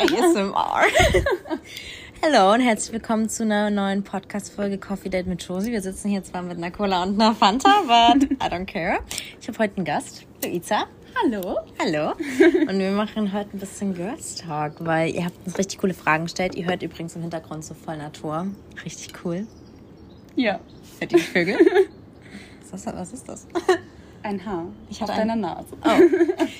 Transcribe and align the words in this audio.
ASMR. 0.00 0.84
Hallo 2.24 2.54
und 2.54 2.60
herzlich 2.60 2.90
willkommen 2.94 3.28
zu 3.28 3.42
einer 3.42 3.68
neuen 3.68 4.02
Podcast-Folge 4.02 4.78
Coffee 4.78 5.10
Date 5.10 5.26
mit 5.26 5.42
Josie. 5.42 5.72
Wir 5.72 5.82
sitzen 5.82 6.08
hier 6.08 6.24
zwar 6.24 6.40
mit 6.40 6.56
einer 6.56 6.70
Cola 6.70 7.02
und 7.02 7.20
einer 7.20 7.34
Fanta, 7.34 7.82
but 7.82 8.22
I 8.30 8.46
don't 8.50 8.64
care. 8.64 9.00
Ich 9.38 9.46
habe 9.48 9.58
heute 9.58 9.76
einen 9.76 9.84
Gast, 9.84 10.24
Luisa. 10.42 10.86
Hallo. 11.22 11.58
Hallo. 11.78 12.12
Und 12.12 12.78
wir 12.78 12.92
machen 12.92 13.30
heute 13.34 13.54
ein 13.54 13.60
bisschen 13.60 13.94
Girls 13.94 14.36
Talk, 14.36 14.76
weil 14.78 15.14
ihr 15.14 15.26
habt 15.26 15.36
uns 15.46 15.58
richtig 15.58 15.78
coole 15.78 15.92
Fragen 15.92 16.24
gestellt. 16.24 16.54
Ihr 16.54 16.64
hört 16.64 16.82
übrigens 16.82 17.14
im 17.14 17.20
Hintergrund 17.20 17.62
so 17.62 17.74
voll 17.74 17.98
Natur. 17.98 18.46
Richtig 18.82 19.12
cool. 19.22 19.46
Ja. 20.34 20.60
Hört 20.98 21.12
ihr 21.12 21.18
die 21.18 21.24
Vögel? 21.24 21.58
Was 22.70 23.12
ist 23.12 23.28
das? 23.28 23.46
Ein 24.22 24.44
Haar. 24.44 24.64
Ich 24.90 25.00
hatte 25.00 25.12
ein- 25.12 25.28
deiner 25.28 25.36
Nase. 25.36 25.66
Oh. 25.82 25.88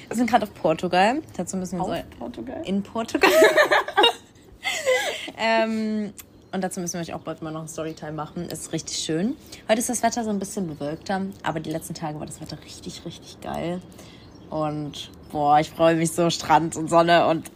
Wir 0.09 0.17
sind 0.17 0.31
gerade 0.31 0.45
auf 0.45 0.55
Portugal. 0.55 1.21
Dazu 1.37 1.57
müssen 1.57 1.79
wir 1.79 1.83
Auf 1.85 1.97
so 1.97 2.03
Portugal. 2.19 2.63
in 2.65 2.83
Portugal. 2.83 3.31
ähm, 5.39 6.13
und 6.53 6.65
dazu 6.65 6.81
müssen 6.81 6.95
wir 6.95 7.01
euch 7.01 7.15
auch 7.15 7.21
bald 7.21 7.43
mal 7.43 7.53
noch 7.53 7.63
ein 7.63 7.69
Storytime 7.69 8.13
machen. 8.13 8.49
Ist 8.49 8.73
richtig 8.73 8.99
schön. 8.99 9.37
Heute 9.69 9.79
ist 9.81 9.89
das 9.89 10.03
Wetter 10.03 10.25
so 10.25 10.31
ein 10.31 10.39
bisschen 10.39 10.67
bewölkter, 10.67 11.23
aber 11.43 11.61
die 11.61 11.71
letzten 11.71 11.95
Tage 11.95 12.19
war 12.19 12.27
das 12.27 12.41
Wetter 12.41 12.59
richtig, 12.65 13.05
richtig 13.05 13.41
geil. 13.41 13.81
Und 14.49 15.11
boah, 15.31 15.61
ich 15.61 15.71
freue 15.71 15.95
mich 15.95 16.11
so, 16.11 16.29
Strand 16.29 16.77
und 16.77 16.91
Sonne 16.91 17.27
und 17.29 17.51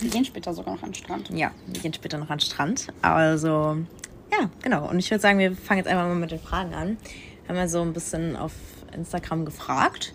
Wir 0.00 0.10
gehen 0.10 0.24
später 0.24 0.52
sogar 0.54 0.74
noch 0.74 0.82
an 0.82 0.88
den 0.90 0.94
Strand. 0.94 1.30
ja, 1.30 1.52
wir 1.66 1.80
gehen 1.80 1.94
später 1.94 2.18
noch 2.18 2.30
an 2.30 2.38
den 2.38 2.44
Strand. 2.46 2.88
Also, 3.00 3.76
ja, 4.32 4.50
genau. 4.60 4.88
Und 4.88 4.98
ich 4.98 5.08
würde 5.10 5.20
sagen, 5.20 5.38
wir 5.38 5.54
fangen 5.54 5.78
jetzt 5.78 5.86
einfach 5.86 6.04
mal 6.06 6.16
mit 6.16 6.32
den 6.32 6.40
Fragen 6.40 6.74
an. 6.74 6.96
Wir 7.44 7.50
haben 7.50 7.56
ja 7.56 7.68
so 7.68 7.80
ein 7.82 7.92
bisschen 7.92 8.36
auf 8.36 8.52
Instagram 8.94 9.44
gefragt. 9.44 10.14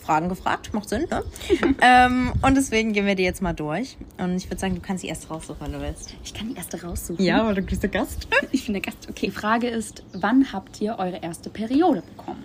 Fragen 0.00 0.30
gefragt, 0.30 0.72
macht 0.72 0.88
Sinn, 0.88 1.06
ne? 1.10 1.22
ähm, 1.82 2.32
und 2.40 2.54
deswegen 2.56 2.94
gehen 2.94 3.04
wir 3.04 3.14
die 3.14 3.24
jetzt 3.24 3.42
mal 3.42 3.52
durch. 3.52 3.98
Und 4.16 4.36
ich 4.36 4.46
würde 4.46 4.58
sagen, 4.58 4.74
du 4.74 4.80
kannst 4.80 5.04
die 5.04 5.08
erste 5.08 5.28
raussuchen, 5.28 5.60
wenn 5.60 5.72
du 5.72 5.80
willst. 5.82 6.14
Ich 6.24 6.32
kann 6.32 6.48
die 6.48 6.56
erste 6.56 6.82
raussuchen. 6.82 7.22
weil 7.44 7.56
du 7.56 7.62
bist 7.62 7.82
der 7.82 7.90
Gast. 7.90 8.26
Ich 8.50 8.64
bin 8.64 8.72
der 8.72 8.80
Gast. 8.80 9.06
Okay, 9.10 9.30
Frage 9.30 9.68
ist, 9.68 10.02
wann 10.14 10.50
habt 10.50 10.80
ihr 10.80 10.98
eure 10.98 11.18
erste 11.18 11.50
Periode 11.50 12.02
bekommen? 12.02 12.42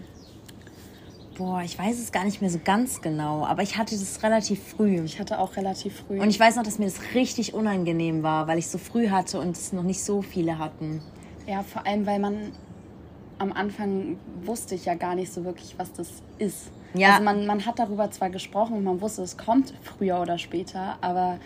Boah, 1.37 1.61
ich 1.63 1.79
weiß 1.79 1.99
es 1.99 2.11
gar 2.11 2.25
nicht 2.25 2.41
mehr 2.41 2.49
so 2.49 2.59
ganz 2.63 3.01
genau, 3.01 3.45
aber 3.45 3.63
ich 3.63 3.77
hatte 3.77 3.97
das 3.97 4.21
relativ 4.21 4.61
früh. 4.61 5.01
Ich 5.03 5.19
hatte 5.19 5.39
auch 5.39 5.55
relativ 5.55 6.03
früh. 6.05 6.19
Und 6.19 6.29
ich 6.29 6.39
weiß 6.39 6.57
noch, 6.57 6.63
dass 6.63 6.79
mir 6.79 6.85
das 6.85 6.99
richtig 7.15 7.53
unangenehm 7.53 8.21
war, 8.23 8.47
weil 8.47 8.59
ich 8.59 8.67
so 8.67 8.77
früh 8.77 9.09
hatte 9.09 9.39
und 9.39 9.55
es 9.55 9.73
noch 9.73 9.83
nicht 9.83 10.03
so 10.03 10.21
viele 10.21 10.59
hatten. 10.59 11.01
ja, 11.47 11.63
vor 11.63 11.87
allem, 11.87 12.05
weil 12.05 12.19
man 12.19 12.51
am 13.39 13.51
Anfang 13.53 14.17
wusste 14.43 14.75
ich 14.75 14.85
ja 14.85 14.93
gar 14.95 15.15
nicht 15.15 15.31
so 15.33 15.43
wirklich, 15.43 15.75
was 15.77 15.91
das 15.93 16.09
ist. 16.39 16.67
Ja. 16.93 17.11
Also 17.13 17.23
man, 17.23 17.45
man 17.45 17.65
hat 17.65 17.79
darüber 17.79 18.11
zwar 18.11 18.29
gesprochen 18.29 18.73
und 18.77 18.83
man 18.83 19.01
wusste, 19.01 19.23
es 19.23 19.37
kommt 19.37 19.73
früher 19.81 20.19
oder 20.21 20.37
später, 20.37 20.97
aber 21.01 21.37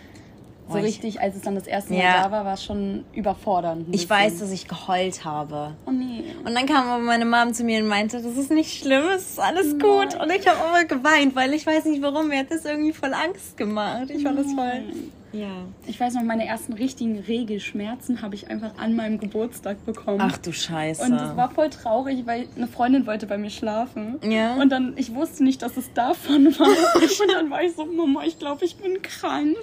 so 0.68 0.74
Oh, 0.74 0.76
ich- 0.78 0.84
richtig, 0.84 1.20
als 1.22 1.34
es 1.36 1.40
dann 1.42 1.54
das 1.54 1.66
erste 1.66 1.94
Mal 1.94 2.00
Ja. 2.02 2.22
da 2.24 2.30
war, 2.30 2.44
war 2.44 2.52
es 2.52 2.62
schon 2.62 3.04
überfordernd. 3.14 3.86
Ich 3.94 4.10
weiß, 4.10 4.40
dass 4.40 4.50
ich 4.50 4.68
geheult 4.68 5.24
habe. 5.24 5.72
Oh 5.86 5.90
nee. 5.90 6.24
Und 6.44 6.54
dann 6.54 6.66
kam 6.66 6.86
aber 6.88 7.02
meine 7.02 7.24
Mom 7.24 7.54
zu 7.54 7.64
mir 7.64 7.80
und 7.82 7.88
meinte, 7.88 8.20
das 8.20 8.36
ist 8.36 8.50
nicht 8.50 8.78
schlimm, 8.78 9.04
es 9.16 9.30
ist 9.30 9.40
alles 9.40 9.78
gut. 9.78 10.20
Und 10.20 10.30
ich 10.30 10.46
habe 10.46 10.58
aber 10.60 10.84
geweint, 10.84 11.34
weil 11.34 11.54
ich 11.54 11.66
weiß 11.66 11.86
nicht 11.86 12.02
warum. 12.02 12.28
Mir 12.28 12.40
hat 12.40 12.50
das 12.50 12.66
irgendwie 12.66 12.92
voll 12.92 13.14
Angst 13.14 13.56
gemacht. 13.56 14.10
Ich 14.10 14.22
fand 14.22 14.38
das 14.38 14.52
voll. 14.52 14.82
Ja. 15.32 15.64
Ich 15.86 16.00
weiß 16.00 16.14
noch, 16.14 16.22
meine 16.22 16.46
ersten 16.46 16.72
richtigen 16.72 17.18
Regelschmerzen 17.18 18.22
habe 18.22 18.34
ich 18.34 18.48
einfach 18.50 18.78
an 18.78 18.96
meinem 18.96 19.18
Geburtstag 19.18 19.84
bekommen. 19.84 20.20
Ach 20.22 20.38
du 20.38 20.52
Scheiße. 20.52 21.02
Und 21.02 21.12
es 21.14 21.36
war 21.36 21.50
voll 21.50 21.70
traurig, 21.70 22.26
weil 22.26 22.46
eine 22.56 22.66
Freundin 22.66 23.06
wollte 23.06 23.26
bei 23.26 23.36
mir 23.38 23.50
schlafen. 23.50 24.18
Ja. 24.22 24.54
Und 24.56 24.70
dann, 24.70 24.94
ich 24.96 25.14
wusste 25.14 25.44
nicht, 25.44 25.62
dass 25.62 25.76
es 25.76 25.92
davon 25.92 26.46
war. 26.58 26.68
Und 27.28 27.32
dann 27.34 27.50
war 27.50 27.62
ich 27.62 27.74
so, 27.74 27.84
Mama, 27.84 28.22
ich 28.24 28.38
glaube, 28.38 28.64
ich 28.64 28.76
bin 28.76 29.02
krank. 29.02 29.56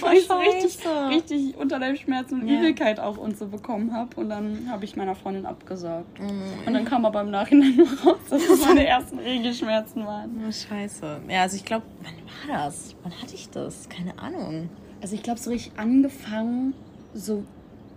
Weil 0.00 0.18
ich 0.18 0.26
so 0.26 0.34
richtig, 0.34 0.78
richtig 1.10 1.56
Unterleibschmerzen 1.56 2.42
und 2.42 2.48
Ja. 2.48 2.58
Übelkeit 2.58 3.00
auch 3.00 3.16
und 3.16 3.36
so 3.38 3.46
bekommen 3.46 3.92
habe. 3.92 4.20
Und 4.20 4.28
dann 4.30 4.68
habe 4.70 4.84
ich 4.84 4.96
meiner 4.96 5.14
Freundin 5.14 5.46
abgesagt. 5.46 6.20
Mhm. 6.20 6.42
Und 6.66 6.74
dann 6.74 6.84
kam 6.84 7.04
aber 7.04 7.22
im 7.22 7.30
Nachhinein 7.30 7.76
nur 7.76 7.88
raus, 8.04 8.18
dass 8.30 8.42
es 8.42 8.64
meine 8.66 8.86
ersten 8.86 9.18
Regelschmerzen 9.18 10.06
waren. 10.06 10.30
Oh, 10.46 10.52
Scheiße. 10.52 11.20
Ja, 11.28 11.42
also 11.42 11.56
ich 11.56 11.64
glaube, 11.64 11.84
wann 12.02 12.14
war 12.48 12.64
das? 12.64 12.94
Wann 13.02 13.12
hatte 13.20 13.34
ich 13.34 13.50
das? 13.50 13.88
Keine 13.88 14.18
Ahnung. 14.18 14.68
Also 15.00 15.14
ich 15.14 15.22
glaube, 15.22 15.38
so 15.38 15.50
richtig 15.50 15.72
angefangen, 15.78 16.74
so 17.14 17.44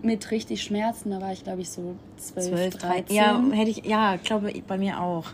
mit 0.02 0.32
richtig 0.32 0.64
Schmerzen, 0.64 1.12
da 1.12 1.22
war 1.22 1.34
ich, 1.34 1.44
glaube 1.44 1.62
ich, 1.62 1.70
so 1.70 1.96
12, 2.18 2.48
12, 2.48 2.78
13. 2.78 2.90
13. 2.90 3.16
Ja, 3.16 3.44
hätte 3.52 3.72
ich, 3.72 3.86
ja, 3.86 4.16
glaube 4.18 4.52
bei 4.68 4.78
mir 4.78 5.02
auch. 5.02 5.26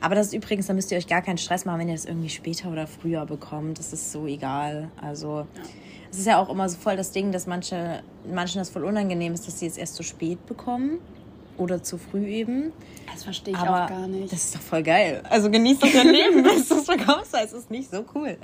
Aber 0.00 0.14
das 0.14 0.28
ist 0.28 0.34
übrigens, 0.34 0.66
da 0.66 0.74
müsst 0.74 0.92
ihr 0.92 0.98
euch 0.98 1.06
gar 1.06 1.22
keinen 1.22 1.38
Stress 1.38 1.64
machen, 1.64 1.80
wenn 1.80 1.88
ihr 1.88 1.94
das 1.94 2.04
irgendwie 2.04 2.28
später 2.28 2.70
oder 2.70 2.86
früher 2.86 3.24
bekommt. 3.24 3.78
Das 3.78 3.92
ist 3.92 4.12
so 4.12 4.26
egal. 4.26 4.90
Also, 5.00 5.46
es 6.10 6.18
ist 6.18 6.26
ja 6.26 6.38
auch 6.38 6.50
immer 6.50 6.68
so 6.68 6.76
voll 6.76 6.96
das 6.96 7.12
Ding, 7.12 7.32
dass 7.32 7.46
manche, 7.46 8.02
manchen 8.30 8.58
das 8.58 8.68
voll 8.68 8.84
unangenehm 8.84 9.32
ist, 9.32 9.46
dass 9.46 9.58
sie 9.58 9.66
es 9.66 9.78
erst 9.78 9.94
zu 9.94 10.02
spät 10.02 10.44
bekommen. 10.46 10.98
Oder 11.60 11.82
zu 11.82 11.98
früh 11.98 12.26
eben. 12.26 12.72
Das 13.12 13.24
verstehe 13.24 13.52
ich 13.54 13.60
Aber 13.60 13.84
auch 13.84 13.88
gar 13.88 14.06
nicht. 14.06 14.32
das 14.32 14.44
ist 14.46 14.54
doch 14.54 14.60
voll 14.60 14.82
geil. 14.82 15.22
Also 15.28 15.50
genieß 15.50 15.78
doch 15.80 15.92
dein 15.92 16.08
Leben, 16.08 16.42
bis 16.42 16.68
du 16.68 16.76
es 16.76 16.86
bekommst, 16.86 17.32
weil 17.34 17.44
es 17.44 17.52
ist 17.52 17.70
nicht 17.70 17.90
so 17.90 18.02
cool. 18.14 18.36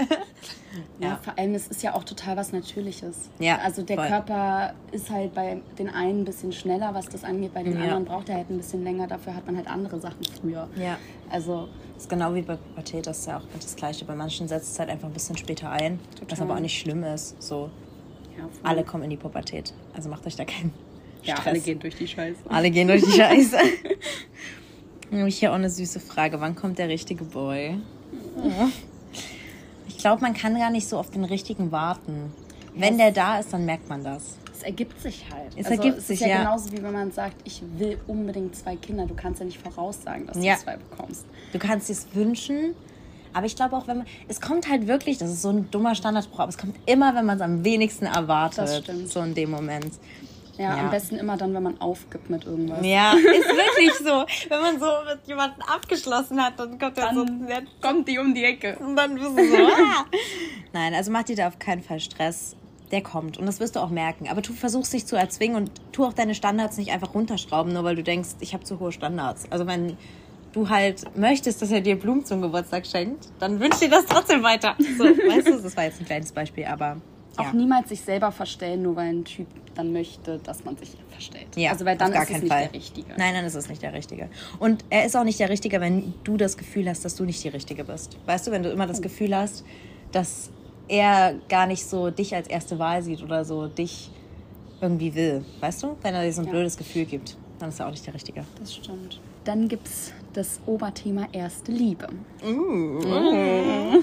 Ja, 0.99 1.09
Ja. 1.09 1.21
vor 1.23 1.39
allem, 1.39 1.55
es 1.55 1.67
ist 1.69 1.83
ja 1.83 1.95
auch 1.95 2.05
total 2.05 2.37
was 2.37 2.53
Natürliches. 2.53 3.31
Ja, 3.39 3.57
Also 3.65 3.81
der 3.83 3.97
voll. 3.97 4.07
Körper 4.09 4.75
ist 4.93 5.09
halt 5.11 5.35
bei 5.35 5.63
den 5.79 5.89
einen 5.89 6.21
ein 6.21 6.25
bisschen 6.27 6.53
schneller, 6.53 6.93
was 6.93 7.07
das 7.07 7.25
angeht, 7.25 7.55
bei 7.55 7.63
den 7.63 7.75
Ja. 7.77 7.85
anderen 7.85 8.05
braucht 8.05 8.29
er 8.29 8.35
halt 8.37 8.51
ein 8.51 8.59
bisschen 8.59 8.85
länger, 8.85 9.07
dafür 9.07 9.35
hat 9.35 9.47
man 9.47 9.57
halt 9.57 9.67
andere 9.69 9.99
Sachen 9.99 10.23
früher. 10.41 10.69
Ja. 10.77 10.99
Also, 11.31 11.69
Das 11.95 12.03
ist 12.03 12.11
genau 12.11 12.35
wie 12.35 12.43
bei 12.43 12.57
Pubertät, 12.57 13.07
das 13.07 13.21
ist 13.21 13.27
ja 13.29 13.39
auch 13.39 13.43
das 13.59 13.75
Gleiche. 13.77 14.05
Bei 14.05 14.15
manchen 14.15 14.47
setzt 14.49 14.73
es 14.73 14.79
halt 14.79 14.91
einfach 14.91 15.09
ein 15.09 15.15
bisschen 15.15 15.39
später 15.39 15.71
ein, 15.71 15.99
was 16.21 16.21
Total. 16.21 16.43
aber 16.43 16.55
auch 16.57 16.61
nicht 16.61 16.79
schlimm 16.79 17.03
ist. 17.05 17.43
So, 17.43 17.71
ja, 18.37 18.45
alle 18.63 18.85
kommen 18.85 19.05
in 19.05 19.11
die 19.11 19.17
Pubertät. 19.17 19.73
Also 19.95 20.11
macht 20.11 20.27
euch 20.27 20.37
da 20.37 20.45
keinen 20.45 20.75
ja, 21.27 21.37
Stress. 21.37 21.47
alle 21.47 21.61
gehen 21.61 21.79
durch 21.81 21.97
die 21.97 22.09
Scheiße. 22.09 22.39
Alle 22.49 22.71
gehen 22.71 22.89
durch 22.89 23.03
die 23.05 23.11
Scheiße. 23.19 23.57
Dann 25.11 25.19
habe 25.21 25.29
ich 25.29 25.39
hier 25.39 25.51
auch 25.51 25.57
eine 25.57 25.71
süße 25.71 26.01
Frage. 26.01 26.41
Wann 26.41 26.55
kommt 26.57 26.79
der 26.79 26.89
richtige 26.89 27.25
Boy? 27.25 27.79
Ich 29.89 29.99
glaube, 29.99 30.23
man 30.23 30.35
kann 30.35 30.55
gar 30.59 30.71
nicht 30.71 30.89
so 30.89 30.99
auf 30.99 31.11
den 31.11 31.25
richtigen 31.25 31.73
warten. 31.73 32.33
Wenn 32.75 32.99
der 32.99 33.11
da 33.13 33.39
ist, 33.39 33.53
dann 33.53 33.65
merkt 33.65 33.89
man 33.89 34.05
das. 34.05 34.37
Es 34.53 34.63
ergibt 34.63 35.01
sich 35.01 35.25
halt. 35.33 35.53
Es 35.57 35.67
also, 35.67 35.81
ergibt 35.83 35.99
es 35.99 36.07
sich, 36.09 36.21
ist 36.21 36.27
ja, 36.27 36.35
ja. 36.35 36.39
genauso 36.39 36.73
wie 36.73 36.83
wenn 36.83 36.93
man 36.93 37.11
sagt, 37.13 37.37
ich 37.45 37.63
will 37.79 37.99
unbedingt 38.07 38.55
zwei 38.57 38.77
Kinder. 38.77 39.07
Du 39.07 39.15
kannst 39.15 39.41
ja 39.41 39.47
nicht 39.47 39.61
voraussagen, 39.61 40.27
dass 40.27 40.43
Ja. 40.43 40.55
du 40.55 40.61
zwei 40.61 40.77
bekommst. 40.77 41.25
Du 41.53 41.59
kannst 41.59 41.89
es 41.91 42.07
wünschen, 42.15 42.75
aber 43.33 43.47
ich 43.47 43.55
glaube 43.57 43.77
auch, 43.77 43.87
wenn 43.87 43.99
man. 43.99 44.07
Es 44.29 44.41
kommt 44.41 44.69
halt 44.69 44.87
wirklich, 44.87 45.19
das 45.19 45.31
ist 45.31 45.43
so 45.43 45.51
ein 45.51 45.71
dummer 45.71 45.95
Standardspruch, 45.95 46.41
aber 46.41 46.51
es 46.51 46.59
kommt 46.59 46.77
immer, 46.87 47.15
wenn 47.15 47.27
man 47.27 47.37
es 47.37 47.43
am 47.43 47.65
wenigsten 47.65 48.07
erwartet. 48.07 48.59
Das 48.59 48.79
stimmt. 48.79 49.09
So 49.11 49.21
in 49.21 49.35
dem 49.35 49.51
Moment. 49.51 49.93
Ja, 50.59 50.77
Ja. 50.77 50.85
am 50.85 50.91
besten 50.91 51.17
immer 51.17 51.37
dann, 51.37 51.53
wenn 51.55 51.63
man 51.63 51.81
aufgibt 51.81 52.31
mit 52.31 52.45
irgendwas. 52.45 52.85
Ja, 52.85 53.13
ist 53.17 53.25
wirklich 53.27 53.93
so. 53.99 54.25
Wenn 54.49 54.61
man 54.61 54.81
so 54.81 54.87
mit 55.09 55.27
jemandem 55.27 55.63
abgeschlossen 55.63 56.43
hat, 56.43 56.59
dann 56.59 56.79
kommt 56.79 56.97
er 56.99 57.15
so. 57.15 57.25
Dann 57.25 57.67
kommt 57.83 58.09
die 58.09 58.19
um 58.19 58.35
die 58.35 58.45
Ecke. 58.45 58.77
Und 58.79 58.97
dann 58.97 59.15
bist 59.15 59.27
du 59.27 59.51
so. 59.51 59.57
Ah. 59.67 60.05
Nein, 60.73 60.95
also 60.95 61.11
mach 61.11 61.23
dir 61.25 61.37
da 61.37 61.49
auf 61.49 61.59
keinen 61.59 61.83
Fall 61.83 62.01
Stress. 62.01 62.57
Der 62.93 63.03
kommt 63.03 63.37
und 63.37 63.47
das 63.47 63.59
wirst 63.59 63.75
du 63.75 63.81
auch 63.81 63.91
merken. 63.91 64.29
Aber 64.31 64.43
du 64.43 64.53
versuchst 64.53 64.93
dich 64.93 65.07
zu 65.07 65.17
erzwingen 65.17 65.57
und 65.57 65.71
tu 65.93 66.05
auch 66.05 66.13
deine 66.13 66.35
Standards 66.37 66.77
nicht 66.77 66.93
einfach 66.93 67.15
runterschrauben, 67.15 67.73
nur 67.73 67.83
weil 67.83 67.97
du 67.97 68.03
denkst, 68.05 68.31
ich 68.41 68.55
habe 68.55 68.63
zu 68.63 68.79
hohe 68.79 68.93
Standards. 68.93 69.51
Also 69.51 69.67
wenn 69.67 69.97
du 70.53 70.69
halt 70.69 71.05
möchtest, 71.17 71.61
dass 71.63 71.73
er 71.73 71.81
dir 71.81 71.99
Blumen 71.99 72.25
zum 72.25 72.41
Geburtstag 72.43 72.87
schenkt, 72.87 73.27
dann 73.41 73.59
wünsch 73.59 73.79
dir 73.81 73.91
das 73.91 74.07
trotzdem 74.07 74.43
weiter. 74.45 74.77
So, 74.97 75.05
weißt 75.05 75.49
du, 75.49 75.61
das 75.61 75.77
war 75.77 75.85
jetzt 75.85 76.01
ein 76.01 76.07
kleines 76.07 76.31
Beispiel, 76.31 76.65
aber 76.67 76.99
Auch 77.39 77.53
niemals 77.53 77.89
sich 77.89 78.01
selber 78.01 78.33
verstellen, 78.33 78.83
nur 78.83 78.97
weil 78.97 79.09
ein 79.11 79.25
Typ 79.25 79.47
dann 79.75 79.93
möchte, 79.93 80.39
dass 80.39 80.65
man 80.65 80.77
sich 80.77 80.91
verstellt. 81.11 81.47
Ja, 81.57 81.71
also 81.73 81.85
weil 81.85 81.97
dann 81.97 82.13
ist 82.13 82.23
es 82.31 82.43
nicht 82.43 82.49
Fall. 82.49 82.65
der 82.65 82.73
Richtige. 82.75 83.09
Nein, 83.17 83.35
dann 83.35 83.45
ist 83.45 83.55
es 83.55 83.69
nicht 83.69 83.83
der 83.83 83.93
Richtige. 83.93 84.29
Und 84.59 84.85
er 84.91 85.05
ist 85.07 85.17
auch 85.17 85.25
nicht 85.25 85.39
der 85.39 85.49
Richtige, 85.51 85.81
wenn 85.81 86.15
du 86.25 86.37
das 86.37 86.57
Gefühl 86.57 86.89
hast, 86.89 87.05
dass 87.05 87.15
du 87.17 87.25
nicht 87.25 87.43
die 87.45 87.49
Richtige 87.49 87.85
bist. 87.85 88.17
Weißt 88.27 88.47
du, 88.47 88.51
wenn 88.51 88.63
du 88.63 88.71
immer 88.71 88.87
das 88.87 89.03
Gefühl 89.03 89.37
hast, 89.37 89.65
dass 90.13 90.51
er 90.89 91.35
gar 91.49 91.67
nicht 91.67 91.85
so 91.85 92.11
dich 92.11 92.35
als 92.35 92.49
erste 92.49 92.79
Wahl 92.79 93.03
sieht 93.03 93.23
oder 93.23 93.45
so 93.45 93.67
dich 93.67 94.11
irgendwie 94.81 95.15
will. 95.15 95.45
Weißt 95.61 95.83
du? 95.83 95.97
Wenn 96.03 96.15
er 96.15 96.23
dir 96.23 96.33
so 96.33 96.43
ein 96.43 96.47
Ja. 96.47 96.53
blödes 96.53 96.77
Gefühl 96.77 97.05
gibt, 97.07 97.37
dann 97.59 97.71
ist 97.71 97.81
er 97.81 97.87
auch 97.87 97.91
nicht 97.91 98.07
der 98.07 98.15
Richtige. 98.15 98.45
Das 98.61 98.75
stimmt. 98.75 99.21
Dann 99.45 99.69
gibt 99.69 99.87
es 99.87 100.13
das 100.33 100.61
Oberthema 100.67 101.27
erste 101.33 101.73
Liebe. 101.73 102.09
Uh. 102.45 104.01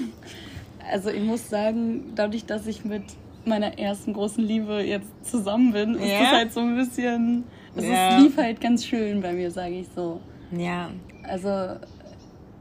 Also 0.92 1.08
ich 1.08 1.22
muss 1.22 1.48
sagen, 1.48 2.12
dadurch, 2.14 2.44
dass 2.44 2.66
ich 2.66 2.84
mit 2.84 3.04
meiner 3.46 3.78
ersten 3.78 4.12
großen 4.12 4.42
Liebe 4.44 4.80
jetzt 4.82 5.08
zusammen 5.22 5.72
bin, 5.72 5.94
ist 5.94 6.10
Ja? 6.10 6.20
das 6.20 6.30
halt 6.32 6.52
so 6.52 6.60
ein 6.60 6.76
bisschen. 6.76 7.44
Es 7.76 7.84
ist, 7.84 7.90
lief 8.22 8.36
halt 8.36 8.60
ganz 8.60 8.84
schön 8.84 9.20
bei 9.20 9.32
mir, 9.32 9.50
sage 9.50 9.74
ich 9.80 9.88
so. 9.94 10.20
Ja, 10.52 10.90
Also 11.24 11.76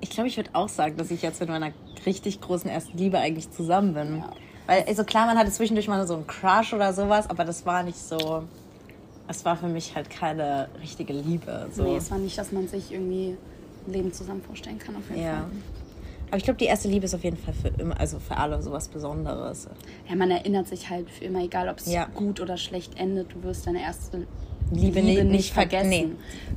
ich 0.02 0.10
glaube, 0.10 0.28
ich 0.28 0.38
würde 0.38 0.50
auch 0.54 0.70
sagen, 0.70 0.98
dass 0.98 1.12
ich 1.12 1.22
jetzt 1.22 1.40
mit 1.40 1.50
meiner 1.50 1.72
richtig 2.06 2.42
großen 2.42 2.70
ersten 2.70 2.98
Liebe 2.98 3.20
eigentlich 3.20 3.50
zusammen 3.52 3.94
bin. 3.94 4.18
Ja. 4.18 4.32
Weil, 4.66 4.84
also 4.88 5.04
klar, 5.04 5.26
man 5.28 5.38
hatte 5.38 5.52
zwischendurch 5.52 5.88
mal 5.88 6.06
so 6.08 6.16
einen 6.16 6.28
Crush 6.28 6.74
oder 6.74 6.94
sowas, 6.94 7.30
aber 7.30 7.46
das 7.46 7.66
war 7.66 7.84
nicht 7.84 7.98
so. 7.98 8.44
Es 9.28 9.46
war 9.46 9.56
für 9.56 9.68
mich 9.68 9.96
halt 9.96 10.10
keine 10.10 10.68
richtige 10.82 11.14
Liebe. 11.14 11.68
So. 11.72 11.84
nee, 11.84 11.96
es 11.98 12.12
war 12.12 12.18
nicht, 12.18 12.38
dass 12.38 12.52
man 12.52 12.68
sich 12.68 12.92
irgendwie 12.92 13.38
ein 13.88 13.94
Leben 13.94 14.12
zusammen 14.14 14.42
vorstellen 14.42 14.80
kann 14.80 14.96
auf 14.96 15.10
jeden 15.10 15.22
Ja. 15.24 15.34
Fall. 15.38 15.46
Aber 16.34 16.40
ich 16.40 16.46
glaube, 16.46 16.58
die 16.58 16.66
erste 16.66 16.88
Liebe 16.88 17.06
ist 17.06 17.14
auf 17.14 17.24
jeden 17.24 17.38
Fall 17.38 17.54
für 17.54 17.68
immer, 17.80 18.00
also 18.00 18.18
für 18.18 18.36
alle 18.36 18.60
sowas 18.64 18.88
Besonderes. 18.88 19.68
Ja, 20.10 20.16
man 20.16 20.32
erinnert 20.32 20.68
sich 20.68 20.90
halt 20.90 21.08
für 21.08 21.26
immer, 21.26 21.44
egal 21.44 21.70
ob 21.70 21.78
es 21.78 21.86
Ja. 21.94 22.06
gut 22.06 22.42
oder 22.42 22.58
schlecht 22.58 22.98
endet, 22.98 23.32
du 23.36 23.44
wirst 23.44 23.68
deine 23.68 23.84
erste 23.84 24.26
Liebe 24.72 25.00
Liebe, 25.02 25.24
nicht, 25.26 25.32
nicht 25.32 25.48
ver- 25.54 25.62
vergessen. 25.62 25.90
nee. 25.90 26.08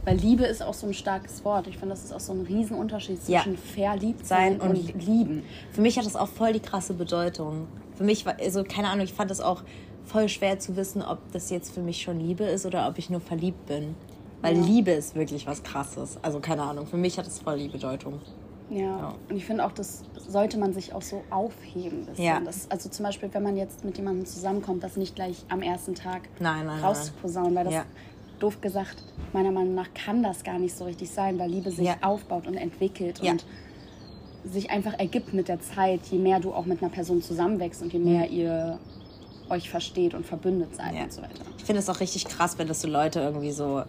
Weil 0.06 0.17
Liebe 0.17 0.46
ist 0.46 0.62
auch 0.62 0.73
so 0.73 0.87
ein 0.87 0.94
starkes 0.94 1.44
Wort. 1.44 1.67
Ich 1.67 1.76
finde, 1.76 1.90
das 1.90 2.05
ist 2.05 2.14
auch 2.14 2.20
so 2.20 2.32
ein 2.32 2.40
Riesenunterschied 2.40 3.19
Ja. 3.28 3.43
zwischen 3.43 3.58
verliebt 3.58 4.26
sein 4.26 4.58
Sein 4.58 4.70
und, 4.70 4.76
und- 4.94 5.06
lieben. 5.06 5.43
Für 5.73 5.82
mich 5.82 5.99
hat 5.99 6.06
das 6.06 6.17
auch 6.17 6.28
voll 6.28 6.55
die 6.55 6.61
krasse 6.61 6.94
Bedeutung. 6.94 7.67
Für 7.96 8.05
mich 8.05 8.25
war, 8.25 8.37
also 8.40 8.64
keine 8.64 8.88
Ahnung, 8.88 9.05
ich 9.05 9.12
fand 9.12 9.31
es 9.31 9.43
auch 9.43 9.62
voll 10.05 10.31
schwer 10.31 10.58
zu 10.58 10.75
wissen, 10.76 11.02
ob 11.02 11.19
das 11.32 11.50
jetzt 11.50 11.75
für 11.75 11.82
mich 11.82 12.00
schon 12.00 12.19
Liebe 12.19 12.44
ist 12.44 12.64
oder 12.64 12.88
ob 12.88 12.96
ich 12.96 13.11
nur 13.11 13.20
verliebt 13.20 13.67
bin. 13.67 13.94
Weil 14.40 14.56
Ja. 14.56 14.64
Liebe 14.64 14.93
ist 14.93 15.14
wirklich 15.17 15.46
was 15.46 15.62
Krasses. 15.62 16.17
Also 16.23 16.40
keine 16.40 16.62
Ahnung, 16.62 16.87
für 16.87 16.96
mich 16.96 17.19
hat 17.19 17.26
es 17.26 17.40
voll 17.40 17.58
die 17.58 17.69
Bedeutung. 17.69 18.20
Ja. 18.71 18.79
Ja. 18.81 19.15
Und 19.29 19.37
ich 19.37 19.45
finde 19.47 19.65
auch, 19.65 19.73
das 19.73 20.03
sollte 20.29 20.59
man 20.59 20.73
sich 20.73 20.93
auch 20.93 21.03
so 21.03 21.23
aufheben. 21.31 22.09
Ja. 22.17 22.41
Das, 22.41 22.71
also 22.71 22.89
zum 22.89 23.05
Beispiel, 23.05 23.29
wenn 23.33 23.43
man 23.43 23.57
jetzt 23.57 23.85
mit 23.85 23.97
jemandem 23.97 24.27
zusammenkommt, 24.27 24.83
das 24.83 24.97
nicht 24.97 25.15
gleich 25.15 25.45
am 25.49 25.63
ersten 25.63 25.95
Tag 25.95 26.23
Nein, 26.41 26.67
nein, 26.67 26.83
rauszuposaunen, 26.83 27.55
weil 27.55 27.65
das 27.65 27.75
Ja. 27.75 27.85
doof 28.41 28.61
gesagt, 28.61 29.03
meiner 29.33 29.51
Meinung 29.53 29.75
nach 29.75 29.89
kann 29.95 30.23
das 30.23 30.43
gar 30.45 30.59
nicht 30.59 30.77
so 30.77 30.85
richtig 30.85 31.11
sein, 31.11 31.39
weil 31.39 31.51
Liebe 31.51 31.71
sich 31.71 31.87
Ja. 31.87 31.97
aufbaut 32.03 32.47
und 32.47 32.55
entwickelt 32.55 33.21
und 33.21 33.45
sich 34.45 34.71
einfach 34.71 34.99
ergibt 34.99 35.33
mit 35.33 35.49
der 35.49 35.61
Zeit, 35.61 36.01
je 36.07 36.19
mehr 36.19 36.39
du 36.41 36.53
auch 36.53 36.67
mit 36.67 36.83
einer 36.83 36.91
Person 36.91 37.21
zusammenwächst 37.23 37.83
und 37.83 37.93
je 37.93 37.99
mehr 37.99 38.29
ihr 38.31 38.79
euch 39.49 39.71
versteht 39.71 40.15
und 40.15 40.27
verbündet 40.27 40.75
seid 40.75 40.95
und 40.95 41.12
so 41.12 41.23
weiter. 41.23 41.45
Ich 41.59 41.65
finde 41.65 41.81
es 41.81 41.89
auch 41.89 42.01
richtig 42.01 42.25
krass, 42.27 42.59
wenn 42.59 42.67
das 42.69 42.81
so 42.81 42.89
Leute 42.89 43.21
irgendwie 43.21 43.53
so 43.53 43.83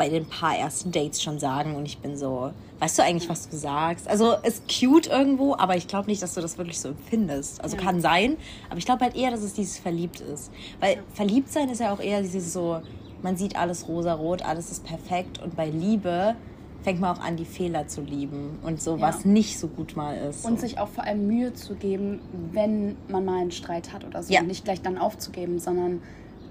bei 0.00 0.08
den 0.08 0.24
paar 0.24 0.56
ersten 0.56 0.92
Dates 0.92 1.22
schon 1.22 1.38
sagen 1.38 1.74
und 1.76 1.84
ich 1.84 1.98
bin 1.98 2.16
so, 2.16 2.52
weißt 2.78 2.98
du 2.98 3.02
eigentlich, 3.02 3.28
was 3.28 3.50
du 3.50 3.56
sagst? 3.58 4.08
Also 4.08 4.32
ist 4.44 4.62
cute 4.66 5.08
irgendwo, 5.08 5.54
aber 5.58 5.76
ich 5.76 5.88
glaube 5.88 6.08
nicht, 6.08 6.22
dass 6.22 6.32
du 6.32 6.40
das 6.40 6.56
wirklich 6.56 6.80
so 6.80 6.88
empfindest. 6.88 7.62
Also 7.62 7.76
Ja. 7.76 7.82
kann 7.82 8.00
sein, 8.00 8.38
aber 8.70 8.78
ich 8.78 8.86
glaube 8.86 9.04
halt 9.04 9.14
eher, 9.14 9.30
dass 9.30 9.42
es 9.42 9.52
dieses 9.52 9.76
verliebt 9.76 10.20
ist. 10.20 10.50
Weil 10.80 11.02
verliebt 11.12 11.52
sein 11.52 11.68
ist 11.68 11.80
ja 11.80 11.92
auch 11.92 12.00
eher 12.00 12.22
dieses 12.22 12.50
so, 12.54 12.80
man 13.20 13.36
sieht 13.36 13.56
alles 13.56 13.88
rosarot, 13.88 14.40
alles 14.40 14.70
ist 14.70 14.84
perfekt 14.84 15.38
und 15.42 15.54
bei 15.54 15.68
Liebe 15.68 16.34
fängt 16.82 16.98
man 16.98 17.14
auch 17.14 17.20
an, 17.20 17.36
die 17.36 17.44
Fehler 17.44 17.86
zu 17.86 18.00
lieben 18.00 18.58
und 18.62 18.80
so, 18.80 18.96
Ja. 18.96 19.02
was 19.02 19.26
nicht 19.26 19.58
so 19.58 19.68
gut 19.68 19.96
mal 19.96 20.16
ist. 20.16 20.46
Und 20.46 20.58
sich 20.58 20.78
auch 20.78 20.88
vor 20.88 21.04
allem 21.04 21.26
Mühe 21.26 21.52
zu 21.52 21.74
geben, 21.74 22.20
wenn 22.52 22.96
man 23.08 23.26
mal 23.26 23.38
einen 23.42 23.50
Streit 23.50 23.92
hat 23.92 24.06
oder 24.06 24.22
so. 24.22 24.32
Ja. 24.32 24.40
Nicht 24.40 24.64
gleich 24.64 24.80
dann 24.80 24.96
aufzugeben, 24.96 25.58
sondern 25.58 26.00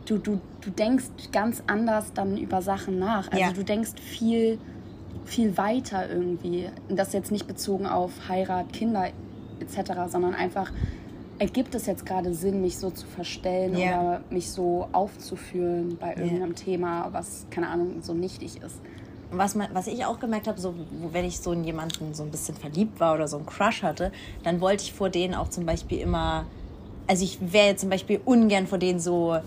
du, 0.05 0.17
du, 0.17 0.39
du 0.61 0.69
denkst 0.71 1.05
ganz 1.31 1.63
anders 1.67 2.13
dann 2.13 2.37
über 2.37 2.61
Sachen 2.61 2.99
nach. 2.99 3.27
Also 3.31 3.37
Ja. 3.45 3.51
du 3.51 3.63
denkst 3.63 3.91
viel, 4.01 4.59
viel 5.25 5.57
weiter 5.57 6.09
irgendwie. 6.09 6.69
Und 6.87 6.97
das 6.97 7.13
jetzt 7.13 7.31
nicht 7.31 7.47
bezogen 7.47 7.85
auf 7.85 8.27
Heirat, 8.27 8.73
Kinder 8.73 9.09
etc., 9.59 10.07
sondern 10.07 10.33
einfach, 10.35 10.71
ergibt 11.37 11.73
es 11.75 11.85
jetzt 11.85 12.05
gerade 12.05 12.33
Sinn, 12.33 12.61
mich 12.61 12.77
so 12.77 12.91
zu 12.91 13.05
verstellen 13.07 13.77
Ja. 13.77 13.87
oder 14.01 14.21
mich 14.29 14.49
so 14.51 14.87
aufzuführen 14.91 15.97
bei 15.99 16.15
irgendeinem 16.15 16.55
Thema, 16.55 17.09
was, 17.11 17.45
keine 17.49 17.67
Ahnung, 17.67 18.01
so 18.01 18.13
nichtig 18.13 18.61
ist. 18.61 18.75
was, 19.31 19.53
man, 19.53 19.67
was 19.73 19.85
ich 19.85 20.05
auch 20.05 20.19
gemerkt 20.19 20.47
habe, 20.47 20.59
so, 20.59 20.73
wenn 21.11 21.23
ich 21.23 21.39
so 21.39 21.51
in 21.51 21.63
jemanden 21.63 22.15
so 22.15 22.23
ein 22.23 22.31
bisschen 22.31 22.55
verliebt 22.55 22.99
war 22.99 23.13
oder 23.13 23.27
so 23.27 23.37
einen 23.37 23.45
Crush 23.45 23.83
hatte, 23.83 24.11
dann 24.43 24.59
wollte 24.59 24.83
ich 24.83 24.91
vor 24.91 25.09
denen 25.09 25.35
auch 25.35 25.49
zum 25.49 25.67
Beispiel 25.67 25.99
immer, 25.99 26.45
also 27.05 27.23
ich 27.23 27.37
wäre 27.53 27.67
jetzt 27.67 27.81
zum 27.81 27.89
Beispiel 27.91 28.19
ungern 28.25 28.65
vor 28.65 28.79
denen 28.79 28.99
so 28.99 29.37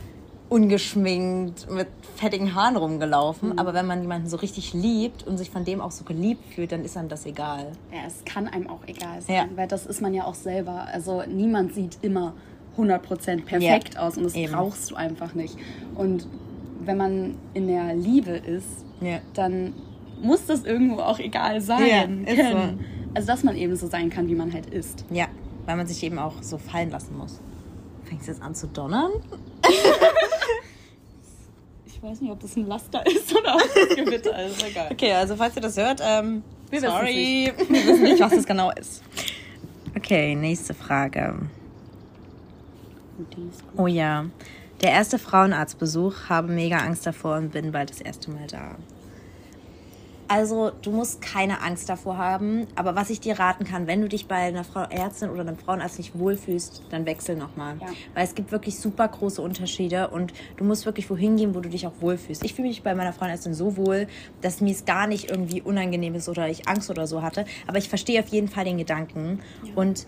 ungeschminkt 0.52 1.70
mit 1.70 1.88
fettigen 2.16 2.54
Haaren 2.54 2.76
rumgelaufen. 2.76 3.58
Aber 3.58 3.72
wenn 3.74 3.86
man 3.86 4.02
jemanden 4.02 4.28
so 4.28 4.36
richtig 4.36 4.74
liebt 4.74 5.26
und 5.26 5.38
sich 5.38 5.50
von 5.50 5.64
dem 5.64 5.80
auch 5.80 5.90
so 5.90 6.04
geliebt 6.04 6.54
fühlt, 6.54 6.72
dann 6.72 6.84
ist 6.84 6.96
einem 6.96 7.08
das 7.08 7.24
egal. 7.26 7.72
Ja, 7.90 8.00
es 8.06 8.22
kann 8.24 8.46
einem 8.48 8.68
auch 8.68 8.80
egal 8.86 9.22
sein, 9.22 9.34
Ja. 9.34 9.44
weil 9.56 9.66
das 9.66 9.86
ist 9.86 10.00
man 10.02 10.12
ja 10.14 10.24
auch 10.24 10.34
selber. 10.34 10.86
Also 10.92 11.22
niemand 11.26 11.74
sieht 11.74 11.98
immer 12.02 12.34
100% 12.76 13.44
perfekt 13.44 13.98
aus 13.98 14.16
und 14.16 14.24
das 14.24 14.34
eben. 14.34 14.52
brauchst 14.52 14.90
du 14.90 14.94
einfach 14.94 15.34
nicht. 15.34 15.56
Und 15.94 16.26
wenn 16.84 16.96
man 16.98 17.34
in 17.54 17.66
der 17.66 17.94
Liebe 17.94 18.30
ist, 18.32 18.84
Ja. 19.00 19.18
dann 19.34 19.72
muss 20.22 20.46
das 20.46 20.64
irgendwo 20.64 21.00
auch 21.00 21.18
egal 21.18 21.60
sein. 21.60 22.24
Ja, 22.26 22.34
können. 22.34 22.84
Also 23.14 23.26
dass 23.26 23.42
man 23.42 23.56
eben 23.56 23.74
so 23.76 23.86
sein 23.88 24.10
kann, 24.10 24.28
wie 24.28 24.34
man 24.34 24.52
halt 24.52 24.66
ist. 24.66 25.04
Ja, 25.10 25.26
weil 25.66 25.76
man 25.76 25.86
sich 25.86 26.02
eben 26.02 26.18
auch 26.18 26.42
so 26.42 26.58
fallen 26.58 26.90
lassen 26.90 27.16
muss. 27.16 27.40
Fängst 28.04 28.26
du 28.28 28.32
jetzt 28.32 28.42
an 28.42 28.54
zu 28.54 28.66
donnern? 28.66 29.10
Ich 32.02 32.08
weiß 32.08 32.20
nicht, 32.20 32.32
ob 32.32 32.40
das 32.40 32.56
ein 32.56 32.66
Laster 32.66 33.06
ist 33.06 33.32
oder 33.32 33.54
ob 33.54 33.60
das 33.62 33.96
Gewitter 33.96 34.44
ist. 34.44 34.66
Egal. 34.66 34.88
Okay, 34.90 35.12
also 35.12 35.36
falls 35.36 35.54
ihr 35.54 35.62
das 35.62 35.76
hört, 35.76 36.00
ähm, 36.02 36.42
Wir 36.68 36.80
sorry. 36.80 37.52
Wir 37.68 37.86
wissen 37.86 38.02
nicht, 38.02 38.20
was 38.20 38.34
das 38.34 38.44
genau 38.44 38.72
ist. 38.72 39.04
Okay, 39.96 40.34
nächste 40.34 40.74
Frage. 40.74 41.36
Oh 43.76 43.86
ja. 43.86 44.26
Der 44.80 44.90
erste 44.90 45.16
Frauenarztbesuch, 45.16 46.28
habe 46.28 46.52
mega 46.52 46.78
Angst 46.78 47.06
davor 47.06 47.36
und 47.36 47.52
bin 47.52 47.70
bald 47.70 47.90
das 47.90 48.00
erste 48.00 48.32
Mal 48.32 48.48
da. 48.48 48.74
Also, 50.32 50.72
du 50.80 50.92
musst 50.92 51.20
keine 51.20 51.60
Angst 51.60 51.90
davor 51.90 52.16
haben, 52.16 52.66
aber 52.74 52.96
was 52.96 53.10
ich 53.10 53.20
dir 53.20 53.38
raten 53.38 53.64
kann, 53.64 53.86
wenn 53.86 54.00
du 54.00 54.08
dich 54.08 54.28
bei 54.28 54.36
einer 54.36 54.64
Frau 54.64 54.84
Ärztin 54.84 55.28
oder 55.28 55.42
einem 55.42 55.58
Frauenarzt 55.58 55.98
nicht 55.98 56.18
wohlfühlst, 56.18 56.84
dann 56.88 57.04
wechsel 57.04 57.36
nochmal. 57.36 57.76
Ja. 57.78 57.88
Weil 58.14 58.24
es 58.24 58.34
gibt 58.34 58.50
wirklich 58.50 58.78
super 58.78 59.06
große 59.08 59.42
Unterschiede 59.42 60.08
und 60.08 60.32
du 60.56 60.64
musst 60.64 60.86
wirklich 60.86 61.10
wohin 61.10 61.36
gehen, 61.36 61.54
wo 61.54 61.60
du 61.60 61.68
dich 61.68 61.86
auch 61.86 61.92
wohlfühlst. 62.00 62.42
Ich 62.46 62.54
fühle 62.54 62.68
mich 62.68 62.82
bei 62.82 62.94
meiner 62.94 63.12
Frauenärztin 63.12 63.52
so 63.52 63.76
wohl, 63.76 64.06
dass 64.40 64.62
mir 64.62 64.72
es 64.72 64.86
gar 64.86 65.06
nicht 65.06 65.28
irgendwie 65.28 65.60
unangenehm 65.60 66.14
ist 66.14 66.30
oder 66.30 66.48
ich 66.48 66.66
Angst 66.66 66.88
oder 66.88 67.06
so 67.06 67.20
hatte, 67.20 67.44
aber 67.66 67.76
ich 67.76 67.90
verstehe 67.90 68.18
auf 68.18 68.28
jeden 68.28 68.48
Fall 68.48 68.64
den 68.64 68.78
Gedanken 68.78 69.40
und 69.74 70.06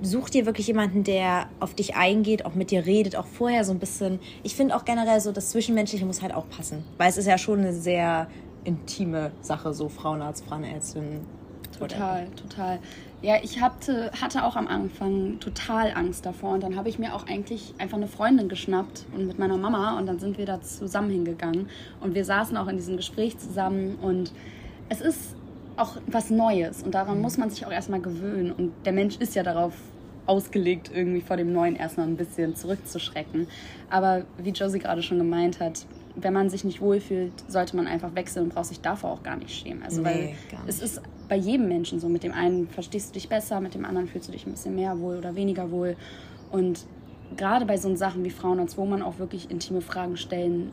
such 0.00 0.30
dir 0.30 0.46
wirklich 0.46 0.68
jemanden, 0.68 1.04
der 1.04 1.48
auf 1.60 1.74
dich 1.74 1.96
eingeht, 1.96 2.46
auch 2.46 2.54
mit 2.54 2.70
dir 2.70 2.86
redet, 2.86 3.14
auch 3.14 3.26
vorher 3.26 3.64
so 3.64 3.72
ein 3.72 3.78
bisschen. 3.78 4.20
Ich 4.42 4.54
finde 4.54 4.74
auch 4.74 4.86
generell 4.86 5.20
so, 5.20 5.32
das 5.32 5.50
Zwischenmenschliche 5.50 6.06
muss 6.06 6.22
halt 6.22 6.34
auch 6.34 6.48
passen. 6.48 6.84
Weil 6.96 7.10
es 7.10 7.16
ist 7.16 7.26
ja 7.26 7.38
schon 7.38 7.60
eine 7.60 7.72
sehr 7.72 8.28
intime 8.68 9.32
Sache, 9.40 9.72
so 9.72 9.88
Frauenarzt, 9.88 10.44
Frauenärztin. 10.44 11.20
Total, 11.78 12.26
total. 12.30 12.78
Ja, 13.22 13.36
ich 13.42 13.60
hatte, 13.60 14.10
hatte 14.20 14.44
auch 14.44 14.56
am 14.56 14.68
Anfang 14.68 15.40
total 15.40 15.92
Angst 15.92 16.26
davor 16.26 16.52
und 16.52 16.62
dann 16.62 16.76
habe 16.76 16.88
ich 16.88 16.98
mir 16.98 17.14
auch 17.14 17.26
eigentlich 17.26 17.74
einfach 17.78 17.96
eine 17.96 18.08
Freundin 18.08 18.48
geschnappt 18.48 19.06
und 19.14 19.26
mit 19.26 19.38
meiner 19.38 19.56
Mama 19.56 19.98
und 19.98 20.06
dann 20.06 20.18
sind 20.18 20.38
wir 20.38 20.46
da 20.46 20.60
zusammen 20.60 21.10
hingegangen 21.10 21.68
und 22.00 22.14
wir 22.14 22.24
saßen 22.24 22.56
auch 22.56 22.68
in 22.68 22.76
diesem 22.76 22.96
Gespräch 22.96 23.38
zusammen 23.38 23.96
und 24.02 24.32
es 24.88 25.00
ist 25.00 25.34
auch 25.76 25.96
was 26.06 26.30
Neues 26.30 26.82
und 26.82 26.94
daran 26.94 27.20
muss 27.20 27.38
man 27.38 27.50
sich 27.50 27.64
auch 27.64 27.72
erstmal 27.72 28.00
gewöhnen 28.00 28.52
und 28.52 28.72
der 28.84 28.92
Mensch 28.92 29.16
ist 29.16 29.34
ja 29.34 29.42
darauf 29.42 29.72
ausgelegt, 30.26 30.90
irgendwie 30.94 31.20
vor 31.20 31.36
dem 31.36 31.52
Neuen 31.52 31.74
erstmal 31.74 32.06
ein 32.06 32.16
bisschen 32.16 32.54
zurückzuschrecken. 32.54 33.48
Aber 33.88 34.24
wie 34.36 34.50
Josie 34.50 34.78
gerade 34.78 35.02
schon 35.02 35.18
gemeint 35.18 35.58
hat, 35.58 35.86
wenn 36.20 36.32
man 36.32 36.50
sich 36.50 36.64
nicht 36.64 36.80
wohlfühlt, 36.80 37.32
sollte 37.48 37.76
man 37.76 37.86
einfach 37.86 38.14
wechseln 38.14 38.44
und 38.44 38.54
braucht 38.54 38.66
sich 38.66 38.80
davor 38.80 39.10
auch 39.10 39.22
gar 39.22 39.36
nicht 39.36 39.50
schämen. 39.50 39.82
Also 39.82 40.02
Nee, 40.02 40.04
weil 40.04 40.34
es 40.66 40.80
ist 40.80 41.00
bei 41.28 41.36
jedem 41.36 41.68
Menschen 41.68 42.00
so. 42.00 42.08
Mit 42.08 42.24
dem 42.24 42.32
einen 42.32 42.68
verstehst 42.68 43.10
du 43.10 43.12
dich 43.14 43.28
besser, 43.28 43.60
mit 43.60 43.74
dem 43.74 43.84
anderen 43.84 44.08
fühlst 44.08 44.28
du 44.28 44.32
dich 44.32 44.46
ein 44.46 44.52
bisschen 44.52 44.74
mehr 44.74 44.98
wohl 45.00 45.16
oder 45.16 45.34
weniger 45.34 45.70
wohl. 45.70 45.96
Und 46.50 46.86
gerade 47.36 47.66
bei 47.66 47.76
so 47.76 47.94
Sachen 47.94 48.24
wie 48.24 48.30
Frauenarzt, 48.30 48.78
wo 48.78 48.86
man 48.86 49.02
auch 49.02 49.18
wirklich 49.18 49.50
intime 49.50 49.80
Fragen 49.80 50.16
stellen 50.16 50.72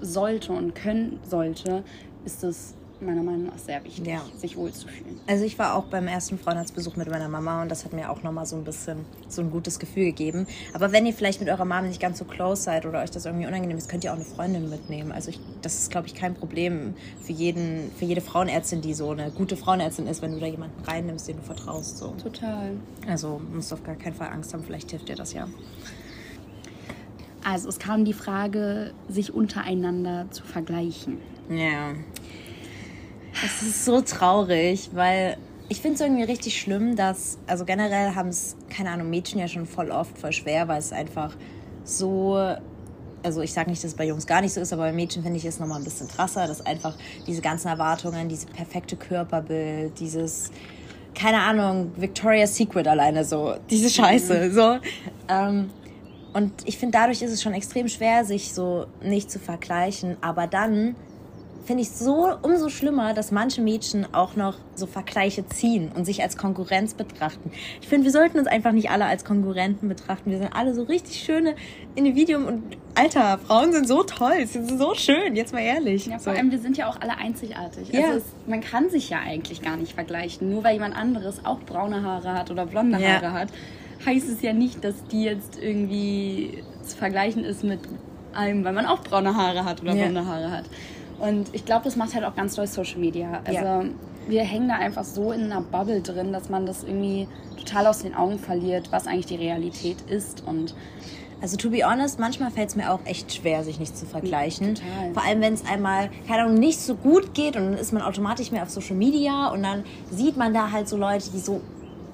sollte 0.00 0.52
und 0.52 0.74
können 0.74 1.18
sollte, 1.22 1.84
ist 2.24 2.44
es 2.44 2.74
meiner 3.02 3.22
Meinung 3.22 3.46
nach 3.46 3.58
sehr 3.58 3.82
wichtig, 3.84 4.06
Ja. 4.06 4.22
sich 4.36 4.56
wohlzufühlen. 4.56 5.20
Also 5.26 5.44
ich 5.44 5.58
war 5.58 5.74
auch 5.74 5.84
beim 5.84 6.06
ersten 6.08 6.38
Frauenarztbesuch 6.38 6.96
mit 6.96 7.08
meiner 7.10 7.28
Mama 7.28 7.62
und 7.62 7.68
das 7.70 7.84
hat 7.84 7.92
mir 7.92 8.10
auch 8.10 8.22
nochmal 8.22 8.46
so 8.46 8.56
ein 8.56 8.64
bisschen 8.64 9.04
so 9.28 9.42
ein 9.42 9.50
gutes 9.50 9.78
Gefühl 9.78 10.04
gegeben. 10.06 10.46
Aber 10.72 10.92
wenn 10.92 11.04
ihr 11.06 11.12
vielleicht 11.12 11.40
mit 11.40 11.48
eurer 11.48 11.64
Mama 11.64 11.88
nicht 11.88 12.00
ganz 12.00 12.18
so 12.18 12.24
close 12.24 12.62
seid 12.62 12.86
oder 12.86 13.02
euch 13.02 13.10
das 13.10 13.26
irgendwie 13.26 13.46
unangenehm 13.46 13.76
ist, 13.76 13.88
könnt 13.88 14.04
ihr 14.04 14.12
auch 14.12 14.16
eine 14.16 14.24
Freundin 14.24 14.68
mitnehmen. 14.70 15.12
Also 15.12 15.30
ich, 15.30 15.40
das 15.62 15.74
ist, 15.74 15.90
glaube 15.90 16.06
ich, 16.06 16.14
kein 16.14 16.34
Problem 16.34 16.94
für 17.22 17.32
jeden, 17.32 17.90
für 17.98 18.04
jede 18.04 18.20
Frauenärztin, 18.20 18.80
die 18.80 18.94
so 18.94 19.10
eine 19.10 19.30
gute 19.30 19.56
Frauenärztin 19.56 20.06
ist, 20.06 20.22
wenn 20.22 20.32
du 20.32 20.40
da 20.40 20.46
jemanden 20.46 20.82
reinnimmst, 20.84 21.28
den 21.28 21.36
du 21.36 21.42
vertraust. 21.42 21.98
So. 21.98 22.14
Total. 22.22 22.72
Also 23.08 23.40
musst 23.52 23.70
du 23.70 23.74
auf 23.76 23.84
gar 23.84 23.96
keinen 23.96 24.14
Fall 24.14 24.28
Angst 24.28 24.52
haben, 24.54 24.62
vielleicht 24.64 24.90
hilft 24.90 25.08
dir 25.08 25.16
das 25.16 25.32
ja. 25.32 25.46
Also 27.44 27.68
es 27.68 27.78
kam 27.78 28.04
die 28.04 28.12
Frage, 28.12 28.92
sich 29.08 29.34
untereinander 29.34 30.26
zu 30.30 30.44
vergleichen. 30.44 31.18
Ja. 31.50 31.92
Es 33.44 33.62
ist 33.62 33.84
so 33.84 34.00
traurig, 34.00 34.90
weil 34.92 35.36
ich 35.68 35.80
finde 35.80 35.94
es 35.94 36.00
irgendwie 36.00 36.24
richtig 36.24 36.60
schlimm, 36.60 36.96
dass, 36.96 37.38
also 37.46 37.64
generell 37.64 38.14
haben 38.14 38.28
es, 38.28 38.56
keine 38.68 38.90
Ahnung, 38.90 39.08
Mädchen 39.08 39.40
ja 39.40 39.48
schon 39.48 39.66
voll 39.66 39.90
oft 39.90 40.18
voll 40.18 40.32
schwer, 40.32 40.68
weil 40.68 40.78
es 40.78 40.92
einfach 40.92 41.34
so, 41.84 42.36
also 43.22 43.40
ich 43.40 43.52
sage 43.52 43.70
nicht, 43.70 43.82
dass 43.82 43.92
es 43.92 43.96
bei 43.96 44.04
Jungs 44.04 44.26
gar 44.26 44.42
nicht 44.42 44.52
so 44.52 44.60
ist, 44.60 44.72
aber 44.72 44.82
bei 44.82 44.92
Mädchen 44.92 45.22
finde 45.22 45.38
ich 45.38 45.44
es 45.44 45.58
nochmal 45.58 45.78
ein 45.78 45.84
bisschen 45.84 46.08
krasser, 46.08 46.46
dass 46.46 46.64
einfach 46.64 46.96
diese 47.26 47.40
ganzen 47.40 47.68
Erwartungen, 47.68 48.28
diese 48.28 48.46
perfekte 48.46 48.96
Körperbild, 48.96 49.98
dieses, 49.98 50.50
keine 51.14 51.40
Ahnung, 51.40 51.92
Victoria's 51.96 52.54
Secret 52.54 52.86
alleine 52.86 53.24
so, 53.24 53.54
diese 53.70 53.88
Scheiße, 53.88 54.52
so. 54.52 54.78
Ähm, 55.28 55.70
und 56.34 56.52
ich 56.66 56.78
finde, 56.78 56.98
dadurch 56.98 57.22
ist 57.22 57.32
es 57.32 57.42
schon 57.42 57.54
extrem 57.54 57.88
schwer, 57.88 58.24
sich 58.24 58.52
so 58.52 58.86
nicht 59.02 59.30
zu 59.30 59.38
vergleichen, 59.38 60.16
aber 60.20 60.46
dann 60.46 60.96
finde 61.64 61.82
ich 61.82 61.90
so 61.90 62.32
umso 62.42 62.68
schlimmer, 62.68 63.14
dass 63.14 63.30
manche 63.30 63.60
Mädchen 63.60 64.06
auch 64.12 64.36
noch 64.36 64.56
so 64.74 64.86
Vergleiche 64.86 65.46
ziehen 65.46 65.90
und 65.94 66.04
sich 66.04 66.22
als 66.22 66.36
Konkurrenz 66.36 66.94
betrachten. 66.94 67.50
Ich 67.80 67.88
finde, 67.88 68.04
wir 68.04 68.12
sollten 68.12 68.38
uns 68.38 68.48
einfach 68.48 68.72
nicht 68.72 68.90
alle 68.90 69.04
als 69.04 69.24
Konkurrenten 69.24 69.88
betrachten. 69.88 70.30
Wir 70.30 70.38
sind 70.38 70.52
alle 70.52 70.74
so 70.74 70.82
richtig 70.82 71.22
schöne 71.22 71.54
Individuen 71.94 72.44
und 72.44 72.62
Alter, 72.94 73.38
Frauen 73.38 73.72
sind 73.72 73.88
so 73.88 74.02
toll, 74.02 74.46
sie 74.46 74.64
sind 74.64 74.78
so 74.78 74.94
schön, 74.94 75.34
jetzt 75.34 75.52
mal 75.52 75.60
ehrlich. 75.62 76.06
Ja, 76.06 76.18
vor 76.18 76.32
allem, 76.34 76.50
wir 76.50 76.58
sind 76.58 76.76
ja 76.76 76.88
auch 76.88 77.00
alle 77.00 77.16
einzigartig. 77.16 77.88
Ja. 77.90 78.06
Also 78.06 78.18
es, 78.18 78.24
man 78.46 78.60
kann 78.60 78.90
sich 78.90 79.08
ja 79.08 79.20
eigentlich 79.20 79.62
gar 79.62 79.76
nicht 79.76 79.94
vergleichen. 79.94 80.50
Nur 80.50 80.64
weil 80.64 80.74
jemand 80.74 80.96
anderes 80.96 81.44
auch 81.44 81.60
braune 81.60 82.02
Haare 82.02 82.34
hat 82.34 82.50
oder 82.50 82.66
blonde 82.66 83.00
ja. 83.00 83.14
Haare 83.14 83.32
hat, 83.32 83.48
heißt 84.04 84.28
es 84.28 84.42
ja 84.42 84.52
nicht, 84.52 84.84
dass 84.84 85.06
die 85.06 85.24
jetzt 85.24 85.58
irgendwie 85.60 86.64
zu 86.82 86.96
vergleichen 86.96 87.44
ist 87.44 87.64
mit 87.64 87.80
einem, 88.34 88.64
weil 88.64 88.72
man 88.72 88.86
auch 88.86 89.02
braune 89.02 89.34
Haare 89.36 89.64
hat 89.64 89.82
oder 89.82 89.94
blonde 89.94 90.26
Haare 90.26 90.50
hat. 90.50 90.64
Und 91.22 91.54
ich 91.54 91.64
glaube, 91.64 91.84
das 91.84 91.94
macht 91.94 92.14
halt 92.14 92.24
auch 92.24 92.34
ganz 92.34 92.56
doll 92.56 92.66
Social 92.66 92.98
Media. 92.98 93.42
Also 93.44 93.60
ja. 93.60 93.84
wir 94.26 94.42
hängen 94.42 94.68
da 94.68 94.74
einfach 94.74 95.04
so 95.04 95.30
in 95.30 95.44
einer 95.44 95.60
Bubble 95.60 96.00
drin, 96.00 96.32
dass 96.32 96.48
man 96.48 96.66
das 96.66 96.82
irgendwie 96.82 97.28
total 97.56 97.86
aus 97.86 98.00
den 98.00 98.12
Augen 98.16 98.40
verliert, 98.40 98.90
was 98.90 99.06
eigentlich 99.06 99.26
die 99.26 99.36
Realität 99.36 100.00
ist. 100.08 100.42
Und 100.44 100.74
also 101.40 101.56
to 101.56 101.70
be 101.70 101.88
honest, 101.88 102.18
manchmal 102.18 102.50
fällt 102.50 102.70
es 102.70 102.76
mir 102.76 102.90
auch 102.90 102.98
echt 103.04 103.32
schwer, 103.32 103.62
sich 103.62 103.78
nicht 103.78 103.96
zu 103.96 104.04
vergleichen. 104.04 104.74
Total. 104.74 105.12
Vor 105.14 105.22
allem, 105.22 105.40
wenn 105.40 105.54
es 105.54 105.64
einmal, 105.64 106.10
keine 106.26 106.42
Ahnung, 106.42 106.58
nicht 106.58 106.80
so 106.80 106.96
gut 106.96 107.34
geht 107.34 107.54
und 107.54 107.66
dann 107.66 107.74
ist 107.74 107.92
man 107.92 108.02
automatisch 108.02 108.50
mehr 108.50 108.64
auf 108.64 108.70
Social 108.70 108.96
Media 108.96 109.46
und 109.50 109.62
dann 109.62 109.84
sieht 110.10 110.36
man 110.36 110.52
da 110.52 110.72
halt 110.72 110.88
so 110.88 110.96
Leute, 110.96 111.30
die 111.30 111.38
so 111.38 111.60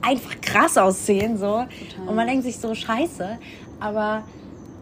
einfach 0.03 0.38
krass 0.43 0.77
aussehen. 0.77 1.38
So. 1.38 1.65
Total. 1.65 2.09
Und 2.09 2.15
man 2.15 2.27
denkt 2.27 2.45
sich 2.45 2.59
so, 2.59 2.75
scheiße. 2.75 3.38
Aber 3.81 4.25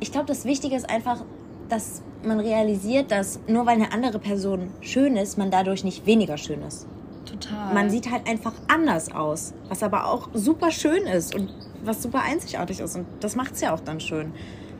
ich 0.00 0.10
glaube, 0.10 0.26
das 0.26 0.44
Wichtige 0.44 0.74
ist 0.74 0.90
einfach, 0.90 1.22
dass 1.68 2.02
man 2.24 2.40
realisiert, 2.40 3.10
dass 3.10 3.40
nur 3.46 3.66
weil 3.66 3.74
eine 3.74 3.92
andere 3.92 4.18
Person 4.18 4.70
schön 4.80 5.16
ist, 5.16 5.38
man 5.38 5.50
dadurch 5.50 5.84
nicht 5.84 6.06
weniger 6.06 6.36
schön 6.36 6.62
ist. 6.62 6.86
Total. 7.24 7.74
Man 7.74 7.90
sieht 7.90 8.10
halt 8.10 8.28
einfach 8.28 8.54
anders 8.68 9.12
aus, 9.12 9.52
was 9.68 9.82
aber 9.82 10.06
auch 10.06 10.28
super 10.32 10.70
schön 10.70 11.04
ist 11.06 11.34
und 11.34 11.52
was 11.84 12.02
super 12.02 12.22
einzigartig 12.22 12.80
ist. 12.80 12.96
Und 12.96 13.06
das 13.20 13.36
macht 13.36 13.54
es 13.54 13.60
ja 13.60 13.74
auch 13.74 13.80
dann 13.80 14.00
schön. 14.00 14.32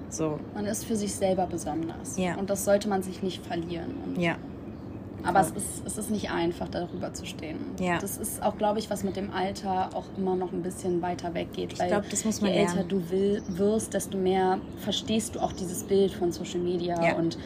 So. 0.09 0.39
Man 0.55 0.67
ist 0.67 0.85
für 0.85 0.97
sich 0.97 1.15
selber 1.15 1.47
besonders. 1.47 2.17
Ja. 2.17 2.37
Und 2.37 2.49
das 2.49 2.65
sollte 2.65 2.89
man 2.89 3.03
sich 3.03 3.23
nicht 3.23 3.45
verlieren. 3.45 3.95
Und 4.05 4.21
ja. 4.21 4.37
Aber 5.27 5.41
es 5.41 5.51
ist, 5.51 5.87
es 5.87 5.99
ist 5.99 6.11
nicht 6.11 6.31
einfach, 6.31 6.69
darüber 6.69 7.13
zu 7.13 7.27
stehen. 7.27 7.59
Ja. 7.81 7.99
Das 7.99 8.17
ist 8.17 8.43
auch, 8.43 8.57
glaube 8.57 8.79
ich, 8.79 8.91
was 8.91 9.03
mit 9.03 9.17
dem 9.17 9.33
Alter 9.33 9.91
auch 9.95 10.07
immer 10.17 10.37
noch 10.37 10.53
ein 10.53 10.63
bisschen 10.63 11.03
weiter 11.03 11.35
weggeht. 11.35 11.73
Ich 11.73 11.79
glaube, 11.79 12.07
das 12.11 12.25
muss 12.25 12.41
man 12.41 12.53
Je 12.53 12.59
älter 12.59 12.85
du 12.85 13.11
will, 13.11 13.43
wirst, 13.49 13.95
desto 13.95 14.17
mehr 14.19 14.59
verstehst 14.79 15.35
du 15.35 15.41
auch 15.41 15.53
dieses 15.53 15.85
Bild 15.85 16.13
von 16.13 16.33
Social 16.33 16.61
Media 16.61 17.03
ja. 17.03 17.17
und 17.17 17.39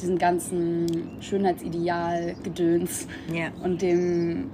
diesen 0.00 0.18
ganzen 0.18 1.20
Schönheitsideal-Gedöns 1.20 3.06
ja. 3.32 3.48
und 3.62 3.82
dem 3.82 4.50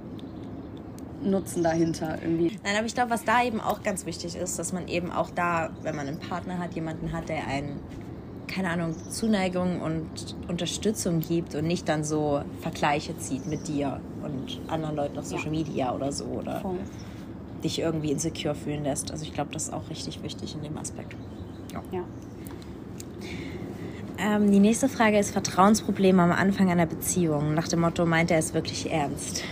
Nutzen 1.21 1.63
dahinter 1.63 2.17
irgendwie. 2.21 2.57
Nein, 2.63 2.75
aber 2.77 2.85
ich 2.85 2.93
glaube, 2.93 3.09
was 3.09 3.23
da 3.23 3.43
eben 3.43 3.59
auch 3.61 3.83
ganz 3.83 4.05
wichtig 4.05 4.35
ist, 4.35 4.59
dass 4.59 4.73
man 4.73 4.87
eben 4.87 5.11
auch 5.11 5.29
da, 5.31 5.71
wenn 5.81 5.95
man 5.95 6.07
einen 6.07 6.19
Partner 6.19 6.59
hat, 6.59 6.73
jemanden 6.75 7.11
hat, 7.13 7.29
der 7.29 7.47
einen 7.47 7.79
keine 8.47 8.69
Ahnung, 8.69 8.95
Zuneigung 9.09 9.81
und 9.81 10.35
Unterstützung 10.47 11.19
gibt 11.19 11.55
und 11.55 11.65
nicht 11.65 11.87
dann 11.89 12.03
so 12.03 12.41
Vergleiche 12.61 13.17
zieht 13.17 13.45
mit 13.47 13.67
dir 13.67 13.99
und 14.23 14.59
anderen 14.67 14.95
Leuten 14.95 15.17
auf 15.17 15.25
Social 15.25 15.45
ja. 15.45 15.51
Media 15.51 15.95
oder 15.95 16.11
so 16.11 16.25
oder 16.25 16.61
Voll. 16.61 16.79
dich 17.63 17.79
irgendwie 17.79 18.11
insecure 18.11 18.55
fühlen 18.55 18.83
lässt. 18.83 19.11
Also 19.11 19.23
ich 19.23 19.33
glaube, 19.33 19.51
das 19.53 19.63
ist 19.63 19.73
auch 19.73 19.89
richtig 19.89 20.21
wichtig 20.23 20.55
in 20.55 20.63
dem 20.63 20.77
Aspekt. 20.77 21.15
Ja. 21.73 21.83
ja. 21.91 22.03
Ähm, 24.17 24.51
die 24.51 24.59
nächste 24.59 24.87
Frage 24.87 25.19
ist 25.19 25.31
Vertrauensprobleme 25.31 26.21
am 26.21 26.31
Anfang 26.31 26.69
einer 26.69 26.85
Beziehung. 26.85 27.53
Nach 27.53 27.67
dem 27.67 27.81
Motto, 27.81 28.05
meint 28.05 28.31
er 28.31 28.37
es 28.37 28.53
wirklich 28.53 28.91
ernst? 28.91 29.43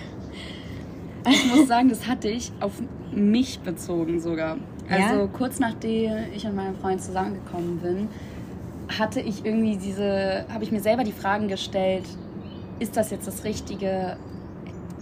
Ich 1.29 1.55
muss 1.55 1.67
sagen, 1.67 1.89
das 1.89 2.07
hatte 2.07 2.27
ich 2.29 2.51
auf 2.59 2.73
mich 3.11 3.59
bezogen 3.59 4.19
sogar. 4.19 4.57
Also 4.89 5.15
ja? 5.15 5.27
kurz 5.27 5.59
nachdem 5.59 6.11
ich 6.35 6.45
und 6.45 6.55
mein 6.55 6.75
Freund 6.75 7.01
zusammengekommen 7.01 7.79
bin, 7.79 8.07
hatte 8.99 9.19
ich 9.19 9.45
irgendwie 9.45 9.77
diese, 9.77 10.45
habe 10.51 10.63
ich 10.63 10.71
mir 10.71 10.81
selber 10.81 11.03
die 11.03 11.11
Fragen 11.11 11.47
gestellt, 11.47 12.05
ist 12.79 12.97
das 12.97 13.11
jetzt 13.11 13.27
das 13.27 13.43
Richtige? 13.43 14.17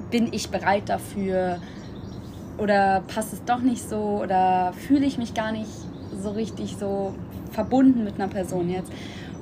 Bin 0.10 0.32
ich 0.34 0.50
bereit 0.50 0.90
dafür? 0.90 1.60
Oder 2.58 3.02
passt 3.08 3.34
es 3.34 3.44
doch 3.44 3.62
nicht 3.62 3.88
so? 3.88 4.22
Oder 4.22 4.74
fühle 4.74 5.06
ich 5.06 5.18
mich 5.18 5.34
gar 5.34 5.52
nicht 5.52 5.70
so 6.22 6.32
richtig 6.32 6.76
so 6.78 7.16
verbunden 7.52 8.04
mit 8.04 8.16
einer 8.16 8.28
Person 8.28 8.70
jetzt? 8.70 8.92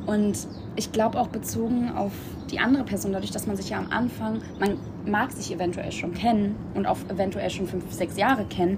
Und 0.06 0.48
ich 0.76 0.92
glaube 0.92 1.20
auch 1.20 1.28
bezogen 1.28 1.92
auf 1.92 2.14
die 2.50 2.60
andere 2.60 2.84
Person, 2.84 3.12
dadurch, 3.12 3.32
dass 3.32 3.46
man 3.46 3.56
sich 3.56 3.70
ja 3.70 3.78
am 3.78 3.92
Anfang, 3.92 4.42
man 4.60 4.78
mag 5.06 5.32
sich 5.32 5.54
eventuell 5.54 5.92
schon 5.92 6.14
kennen 6.14 6.56
und 6.74 6.86
auch 6.86 6.98
eventuell 7.10 7.50
schon 7.50 7.68
fünf, 7.68 7.92
sechs 7.92 8.18
Jahre 8.18 8.46
kennen, 8.46 8.78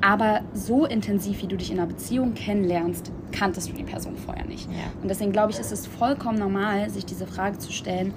aber 0.00 0.40
so 0.52 0.86
intensiv, 0.86 1.42
wie 1.42 1.46
du 1.46 1.56
dich 1.56 1.70
in 1.70 1.78
einer 1.78 1.86
Beziehung 1.86 2.34
kennenlernst, 2.34 3.10
kanntest 3.32 3.68
du 3.70 3.72
die 3.72 3.84
Person 3.84 4.16
vorher 4.16 4.44
nicht. 4.44 4.70
Ja. 4.70 4.92
Und 5.02 5.08
deswegen 5.08 5.32
glaube 5.32 5.52
ich, 5.52 5.58
ist 5.58 5.72
es 5.72 5.86
vollkommen 5.86 6.38
normal, 6.38 6.90
sich 6.90 7.04
diese 7.04 7.26
Frage 7.26 7.58
zu 7.58 7.72
stellen, 7.72 8.14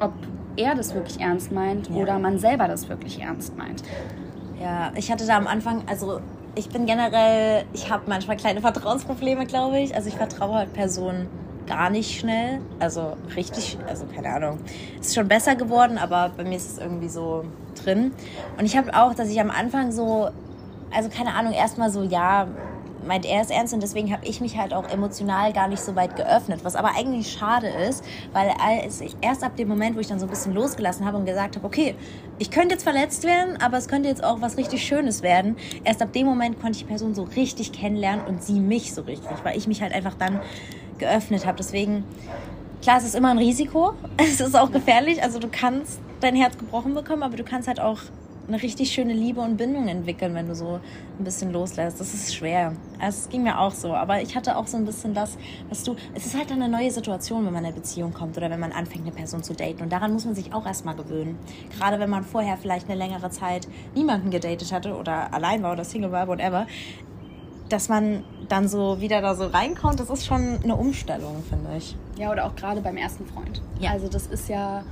ob 0.00 0.12
er 0.56 0.74
das 0.74 0.94
wirklich 0.94 1.20
ernst 1.20 1.52
meint 1.52 1.88
ja. 1.88 1.96
oder 1.96 2.18
man 2.18 2.38
selber 2.38 2.68
das 2.68 2.88
wirklich 2.88 3.20
ernst 3.20 3.56
meint. 3.56 3.82
Ja, 4.60 4.92
ich 4.94 5.10
hatte 5.10 5.26
da 5.26 5.36
am 5.36 5.46
Anfang, 5.46 5.82
also 5.86 6.20
ich 6.54 6.68
bin 6.68 6.86
generell, 6.86 7.64
ich 7.72 7.90
habe 7.90 8.04
manchmal 8.06 8.36
kleine 8.36 8.60
Vertrauensprobleme, 8.60 9.46
glaube 9.46 9.78
ich. 9.78 9.94
Also 9.94 10.08
ich 10.08 10.16
vertraue 10.16 10.54
halt 10.54 10.72
Personen 10.72 11.28
gar 11.66 11.88
nicht 11.88 12.18
schnell. 12.18 12.60
Also 12.80 13.16
richtig, 13.36 13.78
also 13.88 14.04
keine 14.06 14.28
Ahnung. 14.34 14.58
Es 15.00 15.08
ist 15.08 15.14
schon 15.14 15.28
besser 15.28 15.54
geworden, 15.54 15.98
aber 15.98 16.32
bei 16.36 16.44
mir 16.44 16.56
ist 16.56 16.72
es 16.72 16.78
irgendwie 16.78 17.08
so 17.08 17.44
drin. 17.82 18.12
Und 18.58 18.64
ich 18.64 18.76
habe 18.76 18.94
auch, 18.94 19.14
dass 19.14 19.28
ich 19.30 19.40
am 19.40 19.50
Anfang 19.50 19.92
so, 19.92 20.30
also 20.94 21.08
keine 21.08 21.34
Ahnung, 21.34 21.52
erstmal 21.52 21.90
so, 21.90 22.02
ja, 22.02 22.48
meint 23.06 23.24
er 23.26 23.40
es 23.40 23.50
ernst 23.50 23.72
und 23.72 23.82
deswegen 23.82 24.12
habe 24.12 24.26
ich 24.26 24.40
mich 24.40 24.56
halt 24.58 24.74
auch 24.74 24.88
emotional 24.88 25.52
gar 25.52 25.68
nicht 25.68 25.80
so 25.80 25.96
weit 25.96 26.16
geöffnet, 26.16 26.60
was 26.64 26.76
aber 26.76 26.94
eigentlich 26.94 27.32
schade 27.32 27.68
ist, 27.68 28.04
weil 28.32 28.52
als 28.60 29.00
ich 29.00 29.16
erst 29.20 29.42
ab 29.42 29.56
dem 29.56 29.68
Moment, 29.68 29.96
wo 29.96 30.00
ich 30.00 30.06
dann 30.06 30.18
so 30.18 30.26
ein 30.26 30.30
bisschen 30.30 30.54
losgelassen 30.54 31.06
habe 31.06 31.16
und 31.16 31.24
gesagt 31.24 31.56
habe, 31.56 31.66
okay, 31.66 31.94
ich 32.38 32.50
könnte 32.50 32.74
jetzt 32.74 32.84
verletzt 32.84 33.24
werden, 33.24 33.56
aber 33.60 33.78
es 33.78 33.88
könnte 33.88 34.08
jetzt 34.08 34.22
auch 34.22 34.40
was 34.40 34.56
richtig 34.56 34.84
Schönes 34.84 35.22
werden, 35.22 35.56
erst 35.84 36.02
ab 36.02 36.12
dem 36.12 36.26
Moment 36.26 36.60
konnte 36.60 36.76
ich 36.76 36.84
die 36.84 36.88
Person 36.88 37.14
so 37.14 37.22
richtig 37.22 37.72
kennenlernen 37.72 38.24
und 38.26 38.42
sie 38.42 38.60
mich 38.60 38.92
so 38.94 39.02
richtig, 39.02 39.30
weil 39.44 39.56
ich 39.56 39.66
mich 39.66 39.82
halt 39.82 39.92
einfach 39.92 40.14
dann 40.14 40.40
geöffnet 40.98 41.46
habe. 41.46 41.56
Deswegen, 41.56 42.04
klar, 42.82 42.98
es 42.98 43.04
ist 43.04 43.14
immer 43.14 43.30
ein 43.30 43.38
Risiko, 43.38 43.94
es 44.18 44.40
ist 44.40 44.56
auch 44.56 44.70
gefährlich, 44.70 45.22
also 45.22 45.38
du 45.38 45.48
kannst 45.50 46.00
dein 46.20 46.36
Herz 46.36 46.58
gebrochen 46.58 46.94
bekommen, 46.94 47.22
aber 47.22 47.36
du 47.36 47.44
kannst 47.44 47.66
halt 47.66 47.80
auch 47.80 47.98
eine 48.52 48.62
richtig 48.62 48.90
schöne 48.90 49.12
Liebe 49.12 49.40
und 49.40 49.56
Bindung 49.56 49.86
entwickeln, 49.86 50.34
wenn 50.34 50.48
du 50.48 50.54
so 50.54 50.80
ein 51.18 51.24
bisschen 51.24 51.52
loslässt. 51.52 52.00
Das 52.00 52.12
ist 52.12 52.34
schwer. 52.34 52.74
Es 53.00 53.28
ging 53.28 53.44
mir 53.44 53.60
auch 53.60 53.72
so. 53.72 53.94
Aber 53.94 54.20
ich 54.20 54.34
hatte 54.34 54.56
auch 54.56 54.66
so 54.66 54.76
ein 54.76 54.84
bisschen 54.84 55.14
das, 55.14 55.38
was 55.68 55.84
du. 55.84 55.94
Es 56.14 56.26
ist 56.26 56.36
halt 56.36 56.50
eine 56.50 56.68
neue 56.68 56.90
Situation, 56.90 57.46
wenn 57.46 57.52
man 57.52 57.64
in 57.64 57.70
eine 57.70 57.80
Beziehung 57.80 58.12
kommt 58.12 58.36
oder 58.36 58.50
wenn 58.50 58.58
man 58.58 58.72
anfängt, 58.72 59.06
eine 59.06 59.14
Person 59.14 59.42
zu 59.42 59.54
daten. 59.54 59.82
Und 59.82 59.92
daran 59.92 60.12
muss 60.12 60.24
man 60.24 60.34
sich 60.34 60.52
auch 60.52 60.66
erstmal 60.66 60.96
gewöhnen. 60.96 61.38
Gerade 61.78 62.00
wenn 62.00 62.10
man 62.10 62.24
vorher 62.24 62.56
vielleicht 62.56 62.90
eine 62.90 62.98
längere 62.98 63.30
Zeit 63.30 63.68
niemanden 63.94 64.30
gedatet 64.30 64.72
hatte 64.72 64.96
oder 64.96 65.32
allein 65.32 65.62
war 65.62 65.72
oder 65.72 65.84
Single 65.84 66.10
war, 66.10 66.26
whatever. 66.26 66.66
Dass 67.68 67.88
man 67.88 68.24
dann 68.48 68.66
so 68.66 69.00
wieder 69.00 69.20
da 69.20 69.36
so 69.36 69.46
reinkommt, 69.46 70.00
das 70.00 70.10
ist 70.10 70.26
schon 70.26 70.58
eine 70.64 70.74
Umstellung, 70.74 71.44
finde 71.48 71.76
ich. 71.76 71.94
Ja, 72.18 72.32
oder 72.32 72.46
auch 72.46 72.56
gerade 72.56 72.80
beim 72.80 72.96
ersten 72.96 73.24
Freund. 73.26 73.62
Ja. 73.78 73.92
Also 73.92 74.08
das 74.08 74.26
ist 74.26 74.48
ja 74.48 74.82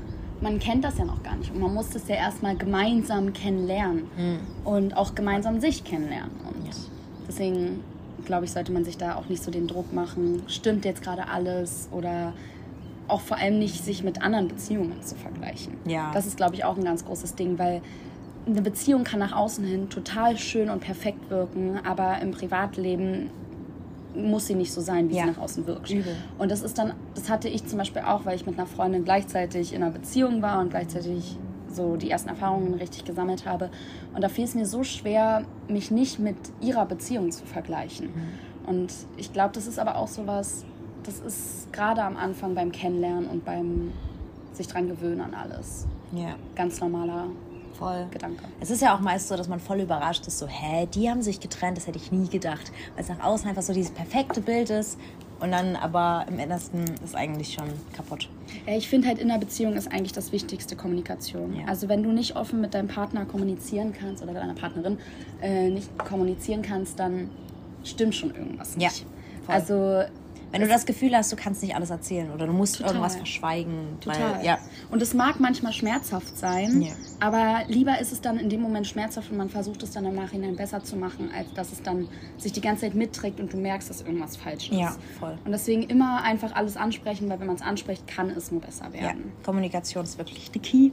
man 0.40 0.59
kennt 0.59 0.85
das 0.85 0.99
ja 0.99 1.04
noch 1.04 1.23
gar 1.23 1.37
nicht 1.37 1.52
und 1.52 1.61
man 1.61 1.75
muss 1.75 1.90
das 1.90 2.09
ja 2.09 2.16
erstmal 2.16 2.57
gemeinsam 2.57 3.33
kennenlernen 3.33 4.04
mhm. 4.16 4.38
und 4.64 4.97
auch 4.97 5.14
gemeinsam 5.14 5.61
sich 5.61 5.85
kennenlernen. 5.85 6.33
Und 6.47 6.66
ja. 6.66 6.73
deswegen 7.26 7.80
glaube 8.25 8.45
ich, 8.45 8.52
sollte 8.52 8.73
man 8.73 8.85
sich 8.85 8.97
da 8.99 9.16
auch 9.16 9.28
nicht 9.28 9.42
so 9.42 9.50
den 9.50 9.66
Druck 9.66 9.92
machen, 9.92 10.42
stimmt 10.49 10.85
jetzt 10.85 11.02
gerade 11.02 11.28
alles 11.28 11.88
oder 11.90 12.33
auch 13.09 13.23
vor 13.23 13.38
allem 13.38 13.59
nicht 13.59 13.83
sich 13.85 14.04
mit 14.04 14.23
anderen 14.23 14.49
Beziehungen 14.49 15.02
zu 15.02 15.16
vergleichen. 15.16 15.75
Ja. 15.87 16.11
Das 16.12 16.26
ist, 16.26 16.37
glaube 16.37 16.54
ich, 16.54 16.64
auch 16.64 16.76
ein 16.76 16.85
ganz 16.85 17.04
großes 17.07 17.35
Ding, 17.37 17.59
weil 17.59 17.80
eine 18.47 18.62
Beziehung 18.62 19.04
kann 19.04 19.18
nach 19.18 19.33
außen 19.33 19.64
hin 19.64 19.88
total 19.88 20.37
schön 20.37 20.68
und 20.68 20.80
perfekt 20.80 21.30
wirken, 21.30 21.78
aber 21.85 22.21
im 22.21 22.30
Privatleben 22.30 23.30
muss 24.18 24.46
sie 24.46 24.54
nicht 24.54 24.72
so 24.72 24.80
sein, 24.80 25.08
wie 25.08 25.16
ja. 25.16 25.25
sie 25.25 25.30
nach 25.30 25.38
außen 25.38 25.66
wirkt. 25.66 25.90
Übel. 25.90 26.14
Und 26.38 26.50
das 26.50 26.62
ist 26.62 26.78
dann, 26.78 26.94
das 27.14 27.30
hatte 27.30 27.48
ich 27.48 27.64
zum 27.66 27.78
Beispiel 27.78 28.02
auch, 28.02 28.25
weil 28.25 28.37
ich 28.37 28.46
mit 28.46 28.58
einer 28.58 28.66
Freundin 28.66 29.04
gleichzeitig 29.04 29.72
in 29.72 29.82
einer 29.82 29.92
Beziehung 29.92 30.42
war 30.42 30.60
und 30.60 30.70
gleichzeitig 30.70 31.37
so 31.70 31.96
die 31.96 32.10
ersten 32.10 32.28
Erfahrungen 32.28 32.75
richtig 32.75 33.04
gesammelt 33.04 33.46
habe. 33.46 33.70
Und 34.14 34.22
da 34.22 34.28
fiel 34.28 34.44
es 34.44 34.54
mir 34.54 34.66
so 34.66 34.82
schwer, 34.84 35.44
mich 35.68 35.90
nicht 35.90 36.18
mit 36.18 36.37
ihrer 36.60 36.87
Beziehung 36.87 37.30
zu 37.30 37.44
vergleichen. 37.44 38.06
Mhm. 38.06 38.68
Und 38.68 38.92
ich 39.16 39.32
glaube, 39.32 39.50
das 39.54 39.66
ist 39.66 39.78
aber 39.78 39.96
auch 39.96 40.08
so 40.08 40.26
was, 40.26 40.64
das 41.04 41.20
ist 41.20 41.72
gerade 41.72 42.02
am 42.02 42.16
Anfang 42.16 42.54
beim 42.54 42.72
Kennenlernen 42.72 43.26
und 43.26 43.44
beim 43.44 43.92
sich 44.52 44.66
dran 44.66 44.88
gewöhnen 44.88 45.20
an 45.20 45.34
alles. 45.34 45.87
Ja. 46.12 46.34
Ganz 46.54 46.80
normaler 46.80 47.26
Voll. 47.78 48.06
Gedanke. 48.11 48.42
Es 48.61 48.70
ist 48.70 48.82
ja 48.82 48.94
auch 48.97 49.00
meist 49.00 49.28
so, 49.28 49.37
dass 49.37 49.49
man 49.49 49.61
voll 49.61 49.80
überrascht 49.80 50.26
ist, 50.26 50.38
so, 50.38 50.47
hä, 50.49 50.87
die 50.92 51.08
haben 51.08 51.23
sich 51.23 51.38
getrennt, 51.40 51.76
das 51.76 51.87
hätte 51.87 51.99
ich 51.99 52.11
nie 52.11 52.28
gedacht. 52.28 52.73
Weil 52.94 53.04
es 53.04 53.08
nach 53.08 53.23
außen 53.23 53.49
einfach 53.49 53.62
so 53.62 53.73
dieses 53.73 53.92
perfekte 53.92 54.40
Bild 54.40 54.70
ist. 54.70 54.99
Und 55.40 55.52
dann 55.52 55.76
aber 55.76 56.26
im 56.28 56.40
Innersten 56.40 56.82
ist 57.04 57.14
eigentlich 57.14 57.52
schon 57.54 57.68
kaputt. 57.92 58.28
Ja, 58.66 58.76
ich 58.76 58.88
finde 58.88 59.06
halt 59.06 59.18
in 59.20 59.30
einer 59.30 59.38
Beziehung 59.38 59.75
ist 59.75 59.87
eigentlich 59.87 60.12
das 60.12 60.32
Wichtigste 60.32 60.75
Kommunikation. 60.75 61.54
Ja. 61.54 61.66
Also 61.66 61.88
wenn 61.88 62.02
du 62.02 62.11
nicht 62.11 62.35
offen 62.35 62.61
mit 62.61 62.75
deinem 62.75 62.88
Partner 62.88 63.25
kommunizieren 63.25 63.92
kannst 63.92 64.20
oder 64.20 64.32
deiner 64.35 64.54
Partnerin 64.54 64.99
äh, 65.40 65.70
nicht 65.70 65.97
kommunizieren 65.97 66.62
kannst, 66.62 66.99
dann 66.99 67.30
stimmt 67.85 68.16
schon 68.16 68.35
irgendwas 68.35 68.75
Ja, 68.76 68.88
nicht. 68.88 69.06
voll. 69.47 69.54
Also 69.54 70.02
Wenn 70.50 70.62
du 70.62 70.68
das 70.68 70.86
Gefühl 70.86 71.14
hast, 71.14 71.30
du 71.30 71.36
kannst 71.36 71.62
nicht 71.62 71.74
alles 71.74 71.90
erzählen 71.90 72.30
oder 72.30 72.46
du 72.46 72.52
musst 72.52 72.76
Total. 72.76 72.92
irgendwas 72.92 73.16
verschweigen. 73.16 73.98
Total. 74.00 74.36
Weil, 74.38 74.44
ja, 74.46 74.58
Und 74.90 75.02
es 75.02 75.14
mag 75.14 75.40
manchmal 75.40 75.72
schmerzhaft 75.72 76.38
sein, 76.38 76.82
Ja. 76.82 76.92
aber 77.20 77.64
lieber 77.68 77.98
ist 78.00 78.12
es 78.12 78.20
dann 78.20 78.38
in 78.38 78.48
dem 78.48 78.60
Moment 78.62 78.86
schmerzhaft 78.86 79.30
und 79.30 79.36
man 79.36 79.50
versucht 79.50 79.82
es 79.82 79.90
dann 79.90 80.04
im 80.06 80.14
Nachhinein 80.14 80.56
besser 80.56 80.82
zu 80.82 80.96
machen, 80.96 81.30
als 81.36 81.52
dass 81.54 81.72
es 81.72 81.82
dann 81.82 82.08
sich 82.38 82.52
die 82.52 82.60
ganze 82.60 82.82
Zeit 82.82 82.94
mitträgt 82.94 83.40
und 83.40 83.52
du 83.52 83.56
merkst, 83.56 83.90
dass 83.90 84.00
irgendwas 84.00 84.36
falsch 84.36 84.70
ist. 84.70 84.78
Ja, 84.78 84.96
voll. 85.18 85.36
Und 85.44 85.52
deswegen 85.52 85.82
immer 85.82 86.22
einfach 86.22 86.54
alles 86.54 86.76
ansprechen, 86.76 87.28
weil 87.28 87.40
wenn 87.40 87.46
man 87.46 87.56
es 87.56 87.62
anspricht, 87.62 88.06
kann 88.06 88.30
es 88.30 88.50
nur 88.50 88.60
besser 88.60 88.86
ja. 88.94 89.02
werden. 89.02 89.32
Kommunikation 89.44 90.04
ist 90.04 90.18
wirklich 90.18 90.50
the 90.52 90.58
key. 90.60 90.90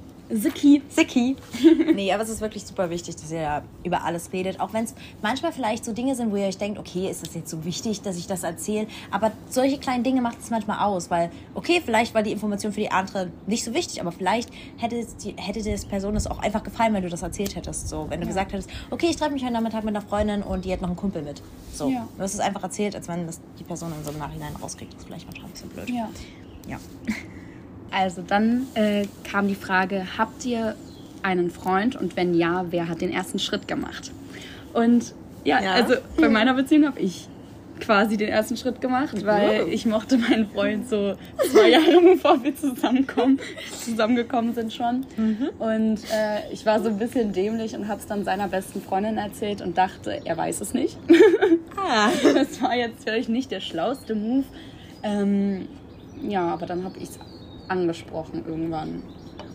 Key. 0.55 0.82
Sicky. 0.89 1.36
nee, 1.96 2.12
aber 2.12 2.24
es 2.24 2.29
ist 2.29 2.41
wirklich 2.41 2.65
super 2.65 2.89
wichtig, 2.89 3.15
dass 3.15 3.32
ihr 3.32 3.41
da 3.41 3.63
über 3.84 4.03
alles 4.03 4.32
redet. 4.34 4.60
Auch 4.60 4.74
wenn 4.74 4.86
es 4.86 4.96
manchmal 5.22 5.51
vielleicht 5.51 5.86
so 5.86 5.94
Dinge 5.94 6.15
sind, 6.15 6.32
wo 6.32 6.36
ihr 6.36 6.46
euch 6.48 6.58
denkt, 6.58 6.79
okay, 6.79 7.10
ist 7.10 7.22
das 7.25 7.36
jetzt 7.36 7.50
so 7.50 7.63
wichtig, 7.63 8.01
dass 8.01 8.17
ich 8.17 8.25
das 8.25 8.44
erzähle? 8.44 8.88
Aber 9.12 9.32
solche 9.50 9.77
kleinen 9.77 10.03
Dinge 10.03 10.22
macht 10.22 10.39
es 10.41 10.50
manchmal 10.50 10.79
aus, 10.79 11.12
weil, 11.12 11.32
okay, 11.53 11.82
vielleicht 11.84 12.13
war 12.15 12.24
die 12.24 12.32
Information 12.32 12.72
für 12.74 12.79
die 12.82 12.91
andere 12.91 13.32
nicht 13.46 13.63
so 13.63 13.74
wichtig, 13.74 14.01
aber 14.01 14.12
vielleicht 14.12 14.50
hätte, 14.77 14.98
es 14.98 15.15
die, 15.17 15.36
hätte 15.38 15.62
der 15.62 15.77
Person 15.89 16.15
das 16.15 16.25
auch 16.27 16.39
einfach 16.39 16.63
gefallen, 16.63 16.94
wenn 16.94 17.03
du 17.03 17.10
das 17.10 17.22
erzählt 17.22 17.55
hättest. 17.55 17.88
So, 17.89 18.08
wenn 18.10 18.20
du 18.20 18.25
Ja. 18.25 18.29
gesagt 18.32 18.53
hättest, 18.53 18.70
okay, 18.89 19.08
ich 19.10 19.17
treffe 19.17 19.32
mich 19.34 19.44
heute 19.44 19.53
Nachmittag 19.53 19.84
mit 19.84 19.96
einer 19.96 20.05
Freundin 20.05 20.41
und 20.41 20.65
die 20.65 20.74
hat 20.74 20.82
noch 20.82 20.89
einen 20.89 20.98
Kumpel 20.98 21.22
mit. 21.22 21.41
So, 21.74 21.89
Ja. 21.89 22.08
du 22.17 22.24
hast 22.24 22.34
es 22.34 22.39
einfach 22.39 22.63
erzählt, 22.63 22.96
als 22.96 23.08
wenn 23.08 23.27
das 23.27 23.39
die 23.60 23.63
Person 23.63 23.91
in 23.98 24.03
so 24.03 24.10
einem 24.10 24.20
Nachhinein 24.20 24.55
rauskriegt. 24.55 24.94
Das 24.94 25.01
ist 25.01 25.05
vielleicht 25.08 25.25
manchmal 25.27 25.48
ein 25.50 25.51
bisschen 25.51 25.70
blöd. 25.70 25.89
Ja. 25.89 26.10
ja. 26.67 26.79
Also 27.92 28.22
dann 28.27 28.68
äh, 28.75 29.06
kam 29.24 29.48
die 29.48 29.56
Frage, 29.56 30.06
habt 30.18 30.46
ihr 30.46 30.75
einen 31.22 31.50
Freund 31.50 31.96
und 31.96 32.15
wenn 32.18 32.34
ja, 32.34 32.65
wer 32.70 32.88
hat 32.88 33.01
den 33.01 33.12
ersten 33.12 33.39
Schritt 33.39 33.68
gemacht? 33.68 34.12
Und 34.74 35.13
ja, 35.44 35.62
Ja. 35.63 35.72
also 35.74 35.96
bei 36.18 36.27
meiner 36.30 36.54
Beziehung 36.54 36.86
habe 36.88 37.00
ich 37.00 37.27
quasi 37.80 38.15
den 38.15 38.30
ersten 38.30 38.56
Schritt 38.58 38.80
gemacht, 38.80 39.25
weil 39.25 39.63
Wow. 39.63 39.68
ich 39.70 39.86
mochte 39.86 40.18
meinen 40.18 40.48
Freund 40.50 40.88
so 40.89 41.15
zwei 41.51 41.70
Jahre 41.72 42.00
bevor 42.13 42.42
wir 42.44 42.56
zusammenkommen, 42.56 43.39
zusammengekommen 43.84 44.54
sind 44.54 44.72
schon. 44.74 45.06
Und 45.60 45.98
äh, 46.13 46.51
ich 46.54 46.65
war 46.65 46.82
so 46.82 46.88
ein 46.89 46.98
bisschen 46.98 47.34
dämlich 47.34 47.75
und 47.75 47.88
habe 47.89 48.00
es 48.00 48.08
dann 48.08 48.24
seiner 48.24 48.48
besten 48.48 48.82
Freundin 48.82 49.18
erzählt 49.18 49.62
und 49.62 49.77
dachte, 49.77 50.22
er 50.25 50.38
weiß 50.38 50.62
es 50.62 50.74
nicht. 50.74 50.98
Ah. 51.88 52.10
Das 52.34 52.60
war 52.63 52.74
jetzt 52.75 53.04
vielleicht 53.04 53.30
nicht 53.30 53.51
der 53.51 53.60
schlauste 53.60 54.15
Move. 54.15 54.46
Ähm, 55.04 55.68
ja, 56.27 56.48
aber 56.48 56.65
dann 56.65 56.84
habe 56.84 56.98
ich 56.98 57.10
es 57.10 57.20
angesprochen 57.67 58.43
irgendwann. 58.48 59.03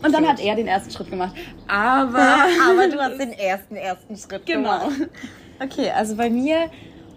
Und 0.03 0.13
dann 0.13 0.27
hat 0.27 0.39
er 0.39 0.55
den 0.55 0.67
ersten 0.67 0.91
Schritt 0.91 1.09
gemacht. 1.11 1.35
Aber. 1.67 2.17
Aber 2.69 2.87
du 2.89 2.99
hast 2.99 3.19
den 3.19 3.33
ersten, 3.33 3.75
ersten 3.75 4.15
Schritt 4.17 4.45
Genau. 4.45 4.79
gemacht. 4.79 5.09
Okay, 5.63 5.91
also 5.91 6.15
bei 6.15 6.29
mir, 6.29 6.69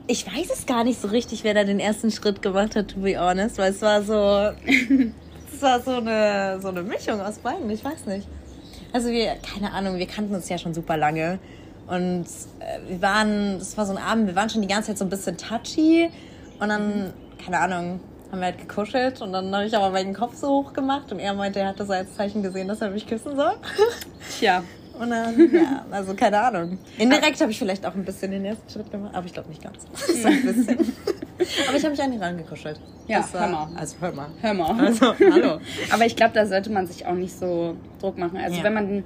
ich 0.06 0.26
weiß 0.26 0.50
es 0.52 0.66
gar 0.66 0.84
nicht 0.84 1.00
so 1.00 1.08
richtig, 1.08 1.44
wer 1.44 1.54
da 1.54 1.64
den 1.64 1.80
ersten 1.80 2.10
Schritt 2.10 2.42
gemacht 2.42 2.76
hat, 2.76 2.88
to 2.88 3.00
be 3.00 3.18
honest, 3.18 3.56
weil 3.56 3.70
es 3.70 3.80
war 3.80 4.02
so, 4.02 4.52
es 5.52 5.62
war 5.62 5.80
so 5.80 5.92
eine, 5.92 6.58
so 6.60 6.68
eine 6.68 6.82
Mischung 6.82 7.20
aus 7.22 7.38
beiden, 7.38 7.70
ich 7.70 7.82
weiß 7.82 8.04
nicht. 8.06 8.28
Also 8.92 9.08
wir, 9.08 9.34
keine 9.36 9.72
Ahnung, 9.72 9.96
wir 9.98 10.06
kannten 10.06 10.34
uns 10.34 10.48
ja 10.50 10.58
schon 10.58 10.74
super 10.74 10.96
lange 10.98 11.38
und 11.86 12.26
äh, 12.60 12.78
wir 12.90 13.00
waren, 13.02 13.58
das 13.58 13.76
war 13.78 13.86
so 13.86 13.92
ein 13.92 13.98
Abend, 13.98 14.26
wir 14.26 14.36
waren 14.36 14.50
schon 14.50 14.60
die 14.62 14.68
ganze 14.68 14.88
Zeit 14.88 14.98
so 14.98 15.04
ein 15.04 15.10
bisschen 15.10 15.38
touchy 15.38 16.10
und 16.60 16.68
dann, 16.68 17.12
keine 17.42 17.58
Ahnung, 17.60 18.00
haben 18.34 18.40
wir 18.40 18.46
halt 18.46 18.58
gekuschelt 18.58 19.22
und 19.22 19.32
dann 19.32 19.54
habe 19.54 19.64
ich 19.66 19.76
aber 19.76 19.90
meinen 19.90 20.12
Kopf 20.14 20.34
so 20.34 20.48
hoch 20.48 20.72
gemacht 20.72 21.10
und 21.12 21.18
er 21.20 21.34
meinte, 21.34 21.60
er 21.60 21.68
hatte 21.68 21.84
so 21.86 21.92
als 21.92 22.14
Zeichen 22.16 22.42
gesehen, 22.42 22.68
dass 22.68 22.80
er 22.80 22.90
mich 22.90 23.06
küssen 23.06 23.36
soll. 23.36 23.54
Tja. 24.38 24.62
Und 24.98 25.10
dann, 25.10 25.36
ja, 25.52 25.84
also 25.90 26.14
keine 26.14 26.40
Ahnung. 26.40 26.78
Indirekt 26.98 27.40
habe 27.40 27.50
ich 27.50 27.58
vielleicht 27.58 27.84
auch 27.84 27.94
ein 27.94 28.04
bisschen 28.04 28.30
den 28.30 28.44
ersten 28.44 28.70
Schritt 28.70 28.90
gemacht, 28.92 29.12
aber 29.14 29.26
ich 29.26 29.32
glaube 29.32 29.48
nicht 29.48 29.62
ganz. 29.62 29.78
so 30.22 30.28
ein 30.28 30.42
bisschen. 30.42 30.78
aber 31.68 31.76
ich 31.76 31.82
habe 31.84 31.90
mich 31.90 32.02
an 32.02 32.12
ihn 32.12 32.22
rangekuschelt. 32.22 32.78
Ja, 33.08 33.18
Das 33.18 33.34
war- 33.34 33.40
hör 33.42 33.48
mal. 33.48 33.68
Also 33.76 33.96
hör 34.00 34.12
mal. 34.12 34.28
Hör 34.40 34.54
mal. 34.54 34.86
Also, 34.86 35.14
hallo. 35.18 35.58
Aber 35.92 36.06
ich 36.06 36.14
glaube, 36.14 36.32
da 36.34 36.46
sollte 36.46 36.70
man 36.70 36.86
sich 36.86 37.06
auch 37.06 37.14
nicht 37.14 37.36
so 37.36 37.76
Druck 38.00 38.18
machen. 38.18 38.36
Also 38.38 38.58
Ja. 38.58 38.62
wenn 38.64 38.74
man 38.74 39.04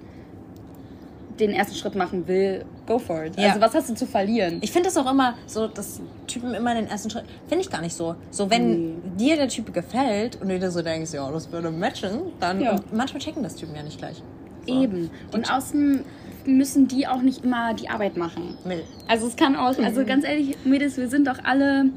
den 1.41 1.51
ersten 1.53 1.75
Schritt 1.75 1.95
machen 1.95 2.27
will, 2.29 2.65
go 2.89 2.99
for 2.99 3.25
it. 3.25 3.39
Ja. 3.39 3.49
Also 3.51 3.61
was 3.61 3.75
hast 3.75 3.91
du 3.91 3.95
zu 3.95 4.07
verlieren? 4.07 4.59
Ich 4.63 4.73
finde 4.73 4.89
das 4.89 4.97
auch 4.97 5.09
immer 5.11 5.35
so, 5.47 5.69
dass 5.69 6.01
Typen 6.27 6.55
immer 6.55 6.75
den 6.75 6.89
ersten 6.89 7.11
Schritt, 7.11 7.25
finde 7.47 7.63
ich 7.63 7.71
gar 7.71 7.81
nicht 7.83 7.95
so. 7.95 8.17
So, 8.31 8.51
wenn 8.51 8.95
Nee. 8.95 8.95
dir 9.19 9.37
der 9.37 9.49
Typ 9.49 9.73
gefällt 9.73 10.41
und 10.41 10.49
du 10.49 10.59
dir 10.59 10.71
so 10.71 10.83
denkst, 10.83 11.13
ja, 11.13 11.31
das 11.31 11.53
würde 11.53 11.71
matchen, 11.71 12.21
dann, 12.41 12.61
Ja. 12.61 12.73
und 12.73 12.93
manchmal 12.93 13.21
checken 13.23 13.43
das 13.43 13.55
Typen 13.55 13.77
ja 13.77 13.83
nicht 13.83 13.99
gleich. 13.99 14.23
So. 14.67 14.83
Eben. 14.83 15.11
Und 15.33 15.53
außen 15.53 16.05
müssen 16.47 16.89
die 16.89 17.07
auch 17.07 17.21
nicht 17.23 17.45
immer 17.45 17.75
die 17.75 17.89
Arbeit 17.91 18.17
machen. 18.17 18.57
Mill. 18.65 18.83
Also 19.07 19.27
es 19.27 19.37
kann 19.37 19.55
auch, 19.55 19.77
also 19.79 20.05
ganz 20.05 20.25
ehrlich, 20.25 20.57
Mädels, 20.65 20.97
wir 20.97 21.09
sind 21.09 21.27
doch 21.29 21.39
alle 21.45 21.91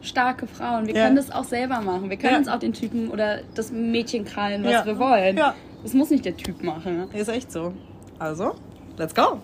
starke 0.00 0.46
Frauen. 0.46 0.86
Wir 0.86 0.94
Ja. 0.94 1.04
können 1.04 1.16
das 1.16 1.30
auch 1.32 1.42
selber 1.44 1.80
machen. 1.80 2.08
Wir 2.08 2.16
können 2.16 2.32
Ja. 2.34 2.38
uns 2.38 2.48
auch 2.48 2.60
den 2.60 2.72
Typen 2.72 3.10
oder 3.10 3.40
das 3.54 3.72
Mädchen 3.72 4.24
krallen, 4.24 4.62
was 4.62 4.70
Ja. 4.72 4.86
wir 4.86 4.98
wollen. 4.98 5.36
Ja. 5.36 5.54
Das 5.82 5.94
muss 5.94 6.10
nicht 6.10 6.24
der 6.24 6.36
Typ 6.36 6.62
machen. 6.62 7.08
Ist 7.12 7.28
echt 7.28 7.50
so. 7.50 7.72
Also, 8.20 8.54
let's 8.98 9.14
go. 9.14 9.40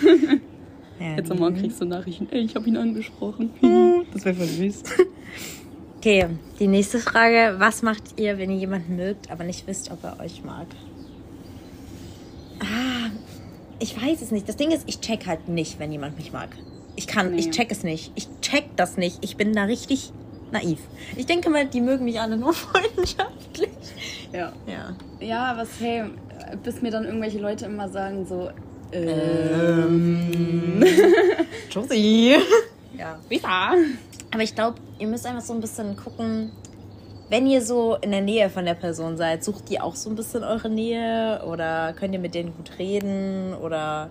Jetzt 1.16 1.30
am 1.30 1.38
Morgen 1.38 1.56
kriegst 1.56 1.80
du 1.80 1.84
Nachrichten, 1.84 2.28
ey, 2.30 2.40
ich 2.42 2.54
habe 2.54 2.68
ihn 2.68 2.76
angesprochen. 2.76 3.50
Das 4.12 4.24
wäre 4.24 4.34
voll 4.36 4.46
süß. 4.46 4.82
Okay, 5.98 6.26
die 6.58 6.66
nächste 6.68 6.98
Frage. 6.98 7.54
Was 7.58 7.82
macht 7.82 8.20
ihr, 8.20 8.36
wenn 8.38 8.50
ihr 8.50 8.58
jemanden 8.58 8.96
mögt, 8.96 9.30
aber 9.30 9.44
nicht 9.44 9.66
wisst, 9.66 9.90
ob 9.90 10.04
er 10.04 10.20
euch 10.20 10.44
mag? 10.44 10.66
Ah, 12.60 13.10
ich 13.78 13.96
weiß 14.00 14.20
es 14.22 14.30
nicht. 14.30 14.48
Das 14.48 14.56
Ding 14.56 14.70
ist, 14.70 14.84
ich 14.88 15.00
check 15.00 15.26
halt 15.26 15.48
nicht, 15.48 15.78
wenn 15.78 15.90
jemand 15.92 16.16
mich 16.16 16.32
mag. 16.32 16.50
Ich 16.96 17.06
kann, 17.06 17.32
Nee. 17.32 17.40
ich 17.40 17.50
check 17.50 17.70
es 17.70 17.82
nicht. 17.84 18.12
Ich 18.16 18.28
check 18.42 18.64
das 18.76 18.96
nicht. 18.96 19.18
Ich 19.22 19.36
bin 19.36 19.52
da 19.54 19.64
richtig 19.64 20.12
naiv. 20.52 20.78
Ich 21.16 21.26
denke 21.26 21.48
mal, 21.48 21.66
die 21.66 21.80
mögen 21.80 22.04
mich 22.04 22.20
alle 22.20 22.36
nur 22.36 22.52
freundschaftlich. 22.52 23.70
Ja. 24.32 24.52
Ja. 24.66 24.96
Ja, 25.20 25.56
was, 25.56 25.68
hey, 25.80 26.04
bis 26.62 26.82
mir 26.82 26.90
dann 26.90 27.04
irgendwelche 27.04 27.38
Leute 27.38 27.64
immer 27.64 27.88
sagen 27.88 28.26
so, 28.26 28.50
Ähm. 28.92 30.82
Josie. 31.70 32.36
Ja. 32.98 33.18
Visa. 33.28 33.72
Aber 34.32 34.42
ich 34.42 34.54
glaube, 34.54 34.78
ihr 34.98 35.06
müsst 35.06 35.26
einfach 35.26 35.42
so 35.42 35.52
ein 35.52 35.60
bisschen 35.60 35.96
gucken, 35.96 36.50
wenn 37.28 37.46
ihr 37.46 37.62
so 37.62 37.96
in 38.00 38.10
der 38.10 38.20
Nähe 38.20 38.50
von 38.50 38.64
der 38.64 38.74
Person 38.74 39.16
seid, 39.16 39.42
sucht 39.42 39.70
ihr 39.70 39.82
auch 39.82 39.94
so 39.96 40.10
ein 40.10 40.16
bisschen 40.16 40.44
eure 40.44 40.68
Nähe 40.68 41.42
oder 41.46 41.92
könnt 41.94 42.12
ihr 42.14 42.20
mit 42.20 42.34
denen 42.34 42.54
gut 42.54 42.72
reden 42.78 43.54
oder 43.54 44.10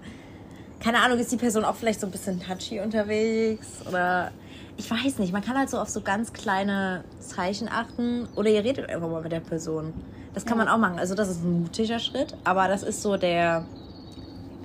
keine 0.79 0.99
Ahnung, 1.01 1.19
ist 1.19 1.31
die 1.31 1.37
Person 1.37 1.63
auch 1.63 1.75
vielleicht 1.75 1.99
so 1.99 2.07
ein 2.07 2.11
bisschen 2.11 2.41
touchy 2.41 2.79
unterwegs 2.79 3.67
oder 3.87 4.31
ich 4.77 4.89
weiß 4.89 5.19
nicht, 5.19 5.31
man 5.31 5.43
kann 5.43 5.55
halt 5.55 5.69
so 5.69 5.77
auf 5.77 5.89
so 5.89 6.01
ganz 6.01 6.33
kleine 6.33 7.03
Zeichen 7.19 7.69
achten 7.69 8.27
oder 8.35 8.49
ihr 8.49 8.63
redet 8.63 8.89
einfach 8.89 9.07
mal 9.09 9.21
mit 9.21 9.31
der 9.31 9.41
Person. 9.41 9.93
Das 10.33 10.43
kann 10.45 10.57
Ja. 10.57 10.65
man 10.65 10.73
auch 10.73 10.79
machen. 10.79 10.97
Also 10.97 11.13
das 11.13 11.29
ist 11.29 11.43
ein 11.43 11.61
mutiger 11.61 11.99
Schritt, 11.99 12.33
aber 12.43 12.67
das 12.67 12.81
ist 12.81 13.03
so 13.03 13.17
der 13.17 13.65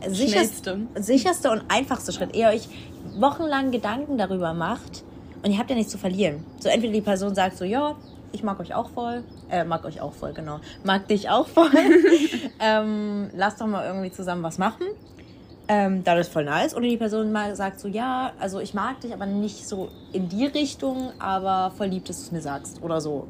sicherste, 0.08 0.72
Schnellste. 0.74 1.02
sicherste 1.02 1.50
und 1.50 1.64
einfachste 1.68 2.12
Schritt. 2.12 2.34
Ihr 2.36 2.48
euch 2.48 2.68
wochenlang 3.18 3.70
Gedanken 3.70 4.18
darüber 4.18 4.54
macht 4.54 5.04
und 5.42 5.50
ihr 5.50 5.58
habt 5.58 5.70
ja 5.70 5.76
nichts 5.76 5.92
zu 5.92 5.98
verlieren. 5.98 6.44
So 6.60 6.68
entweder 6.68 6.92
die 6.92 7.00
Person 7.00 7.34
sagt 7.34 7.56
so, 7.56 7.64
ja, 7.64 7.96
ich 8.32 8.42
mag 8.42 8.60
euch 8.60 8.74
auch 8.74 8.90
voll, 8.90 9.24
äh, 9.50 9.64
mag 9.64 9.84
euch 9.84 10.00
auch 10.00 10.12
voll, 10.12 10.32
genau, 10.32 10.60
mag 10.84 11.08
dich 11.08 11.30
auch 11.30 11.46
voll. 11.46 11.70
ähm, 12.60 13.30
lasst 13.34 13.60
doch 13.60 13.66
mal 13.66 13.86
irgendwie 13.86 14.10
zusammen 14.10 14.42
was 14.42 14.58
machen. 14.58 14.86
Ähm, 15.68 16.04
ist 16.04 16.32
voll 16.32 16.44
nice. 16.44 16.76
Oder 16.76 16.86
die 16.86 16.96
Person 16.96 17.32
mal 17.32 17.56
sagt 17.56 17.80
so, 17.80 17.88
ja, 17.88 18.32
also 18.38 18.60
ich 18.60 18.72
mag 18.72 19.00
dich, 19.00 19.12
aber 19.12 19.26
nicht 19.26 19.66
so 19.66 19.88
in 20.12 20.28
die 20.28 20.46
Richtung, 20.46 21.10
aber 21.18 21.72
voll 21.76 21.88
lieb, 21.88 22.04
dass 22.04 22.18
du 22.18 22.22
es 22.24 22.32
mir 22.32 22.40
sagst. 22.40 22.82
Oder 22.82 23.00
so. 23.00 23.26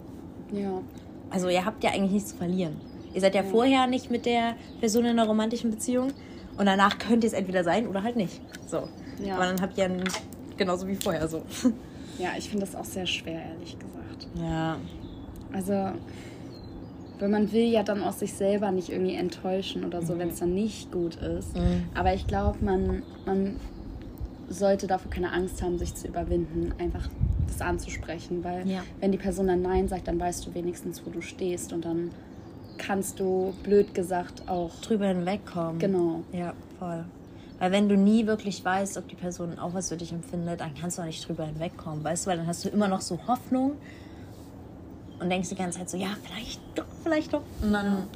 Ja. 0.53 0.83
Also 1.31 1.49
ihr 1.49 1.65
habt 1.65 1.83
ja 1.83 1.91
eigentlich 1.91 2.13
nichts 2.13 2.31
zu 2.31 2.37
verlieren. 2.37 2.77
Ihr 3.15 3.21
seid 3.23 3.35
ja 3.35 3.43
vorher 3.43 3.87
nicht 3.87 4.11
mit 4.11 4.27
der 4.27 4.55
Person 4.81 5.07
in 5.07 5.13
einer 5.13 5.27
romantischen 5.27 5.71
Beziehung 5.71 6.13
und 6.59 6.67
danach 6.67 6.99
könnt 6.99 7.25
ihr 7.25 7.29
es 7.29 7.33
entweder 7.35 7.65
sein 7.65 7.87
oder 7.87 8.03
halt 8.03 8.17
nicht. 8.17 8.41
So. 8.67 8.89
Ja. 9.25 9.37
Aber 9.37 9.47
dann 9.47 9.61
habt 9.61 9.77
ihr 9.79 9.85
einen, 9.85 10.05
genauso 10.57 10.87
wie 10.87 10.97
vorher 10.97 11.27
so. 11.29 11.43
Ja, 12.19 12.31
ich 12.39 12.49
finde 12.49 12.65
das 12.65 12.75
auch 12.75 12.85
sehr 12.87 13.05
schwer, 13.05 13.43
ehrlich 13.53 13.79
gesagt. 13.79 14.27
Ja. 14.41 14.79
Also, 15.53 15.91
weil 17.19 17.29
man 17.29 17.53
will 17.53 17.65
ja 17.67 17.83
dann 17.83 18.03
auch 18.03 18.15
sich 18.15 18.33
selber 18.33 18.71
nicht 18.71 18.89
irgendwie 18.89 19.17
enttäuschen 19.17 19.85
oder 19.85 20.01
so, 20.01 20.19
wenn 20.19 20.31
es 20.31 20.39
dann 20.39 20.55
nicht 20.55 20.91
gut 20.91 21.17
ist. 21.17 21.55
Mhm. 21.55 21.85
Aber 21.95 22.15
ich 22.15 22.27
glaube, 22.27 22.57
man, 22.65 23.03
man 23.27 23.57
sollte 24.49 24.87
dafür 24.87 25.11
keine 25.11 25.31
Angst 25.31 25.61
haben, 25.63 25.77
sich 25.79 25.95
zu 25.95 26.09
überwinden, 26.09 26.73
einfach 26.79 27.07
das 27.49 27.61
anzusprechen. 27.61 28.43
Weil 28.43 28.67
Ja. 28.67 28.83
wenn 29.01 29.13
die 29.13 29.19
Person 29.19 29.47
dann 29.49 29.61
Nein 29.61 29.87
sagt, 29.89 30.09
dann 30.09 30.19
weißt 30.19 30.47
du 30.47 30.55
wenigstens, 30.55 31.05
wo 31.05 31.11
du 31.11 31.21
stehst 31.21 31.75
und 31.75 31.85
dann 31.85 32.13
kannst 32.79 33.21
du, 33.21 33.55
blöd 33.63 33.95
gesagt, 33.95 34.49
auch 34.49 34.71
Drüber 34.83 35.07
hinwegkommen. 35.07 35.79
Genau. 35.79 36.23
Ja, 36.33 36.53
voll. 36.79 37.05
Weil 37.59 37.73
wenn 37.73 37.89
du 37.89 37.97
nie 37.97 38.27
wirklich 38.27 38.65
weißt, 38.65 38.99
ob 38.99 39.09
die 39.09 39.15
Person 39.15 39.59
auch 39.59 39.73
was 39.73 39.89
für 39.89 39.97
dich 39.97 40.13
empfindet, 40.13 40.61
dann 40.61 40.75
kannst 40.75 40.99
du 40.99 41.03
auch 41.03 41.07
nicht 41.07 41.27
drüber 41.27 41.45
hinwegkommen, 41.45 42.05
weißt 42.05 42.27
du? 42.27 42.31
Weil 42.31 42.37
dann 42.39 42.47
hast 42.47 42.65
du 42.65 42.69
immer 42.69 42.89
noch 42.89 43.01
so 43.01 43.19
Hoffnung 43.27 43.73
und 45.19 45.31
denkst 45.31 45.49
die 45.49 45.55
ganze 45.55 45.79
Zeit 45.79 45.89
so, 45.89 45.97
ja, 45.97 46.09
vielleicht 46.23 46.61
doch, 46.75 46.85
vielleicht 47.03 47.33
doch. 47.33 47.43
Und 47.63 47.73
dann, 47.73 48.09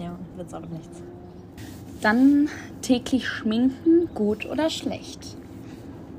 ja, 0.00 0.16
wird's 0.36 0.54
auch 0.54 0.60
nichts. 0.60 1.02
Dann 2.00 2.48
täglich 2.82 3.26
schminken, 3.26 4.08
gut 4.14 4.46
oder 4.46 4.70
schlecht? 4.70 5.36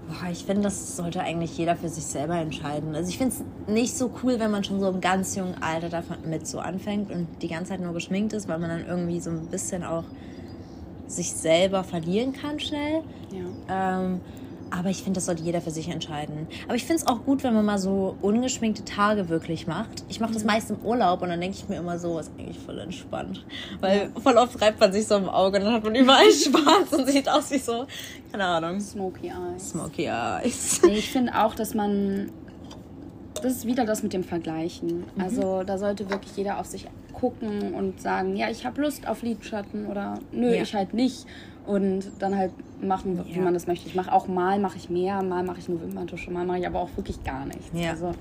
Boah, 0.08 0.30
ich 0.32 0.46
finde, 0.46 0.64
das 0.64 0.96
sollte 0.96 1.22
eigentlich 1.22 1.58
jeder 1.58 1.76
für 1.76 1.90
sich 1.90 2.06
selber 2.06 2.36
entscheiden. 2.36 2.96
Also 2.96 3.10
ich 3.10 3.18
finde 3.18 3.36
es 3.36 3.72
nicht 3.72 3.98
so 3.98 4.10
cool, 4.24 4.40
wenn 4.40 4.52
man 4.52 4.64
schon 4.64 4.80
so 4.80 4.90
im 4.90 5.02
ganz 5.02 5.36
jungen 5.36 5.62
Alter 5.62 5.90
damit 5.90 6.48
so 6.48 6.60
anfängt 6.60 7.12
und 7.12 7.28
die 7.42 7.50
ganze 7.50 7.72
Zeit 7.72 7.82
nur 7.82 7.94
geschminkt 7.94 8.32
ist, 8.32 8.48
weil 8.48 8.58
man 8.60 8.70
dann 8.70 8.88
irgendwie 8.88 9.20
so 9.20 9.30
ein 9.30 9.48
bisschen 9.48 9.84
auch 9.84 10.06
sich 11.08 11.34
selber 11.34 11.84
verlieren 11.84 12.34
kann 12.34 12.60
schnell. 12.60 13.04
Ja. 13.32 14.00
Ähm, 14.00 14.22
aber 14.72 14.90
ich 14.90 14.98
finde, 15.04 15.18
das 15.18 15.26
sollte 15.26 15.44
jeder 15.44 15.62
für 15.62 15.72
sich 15.72 15.88
entscheiden. 15.90 16.48
Aber 16.66 16.76
ich 16.76 16.86
finde 16.86 17.02
es 17.02 17.08
auch 17.08 17.24
gut, 17.26 17.44
wenn 17.44 17.54
man 17.54 17.66
mal 17.66 17.78
so 17.80 18.16
ungeschminkte 18.22 18.84
Tage 18.86 19.30
wirklich 19.30 19.68
macht. 19.68 20.04
Ich 20.10 20.20
mache 20.20 20.34
das 20.34 20.44
meist 20.44 20.70
im 20.70 20.78
Urlaub 20.84 21.22
und 21.22 21.30
dann 21.30 21.40
denke 21.42 21.58
ich 21.58 21.68
mir 21.70 21.78
immer 21.78 21.98
so, 22.00 22.20
ist 22.20 22.32
eigentlich 22.38 22.60
voll 22.60 22.80
entspannt. 22.80 23.46
Weil 23.80 24.12
voll 24.22 24.38
oft 24.38 24.62
reibt 24.62 24.80
man 24.80 24.92
sich 24.92 25.08
so 25.08 25.16
im 25.16 25.30
Auge 25.30 25.58
und 25.60 25.66
dann 25.66 25.74
hat 25.74 25.84
man 25.84 25.96
überall 25.96 26.32
schwarz 26.32 26.92
und 26.94 27.08
sieht 27.08 27.28
aus 27.30 27.52
wie 27.52 27.58
so, 27.60 27.86
keine 28.32 28.46
Ahnung, 28.46 28.80
Smoky 28.80 29.28
Eyes. 29.28 29.70
Smoky 29.72 30.06
Eyes. 30.06 30.82
Nee, 30.84 30.98
ich 30.98 31.10
finde 31.12 31.34
auch, 31.44 31.56
dass 31.56 31.74
man. 31.74 32.32
Das 33.42 33.52
ist 33.52 33.68
wieder 33.68 33.86
das 33.86 34.02
mit 34.02 34.14
dem 34.14 34.24
Vergleichen. 34.24 35.00
Mhm. 35.16 35.22
Also 35.24 35.64
da 35.64 35.78
sollte 35.78 36.10
wirklich 36.10 36.36
jeder 36.36 36.60
auf 36.60 36.66
sich 36.66 36.88
gucken 37.14 37.74
und 37.76 38.02
sagen, 38.02 38.36
ja, 38.36 38.50
ich 38.50 38.66
habe 38.66 38.82
Lust 38.82 39.08
auf 39.08 39.22
Lidschatten 39.22 39.86
oder 39.88 40.20
nö, 40.32 40.54
Ja. 40.56 40.62
ich 40.64 40.74
halt 40.74 40.94
nicht. 40.94 41.26
Und 41.66 42.06
dann 42.20 42.36
halt 42.36 42.52
machen, 42.82 43.24
wie 43.26 43.36
Ja. 43.38 43.42
man 43.42 43.54
das 43.54 43.68
möchte. 43.68 43.88
Ich 43.88 43.96
mache 43.96 44.12
auch 44.12 44.28
mal 44.28 44.60
mache 44.60 44.78
ich 44.78 44.90
mehr, 44.90 45.22
mal 45.24 45.44
mache 45.44 45.60
ich 45.60 45.68
nur 45.70 45.82
Wimperntusche, 45.82 46.32
mal 46.32 46.46
mache 46.46 46.60
ich 46.60 46.68
aber 46.68 46.80
auch 46.80 46.90
wirklich 46.96 47.24
gar 47.24 47.46
nichts. 47.46 47.66
Ja. 47.74 47.92
Also, 47.92 48.12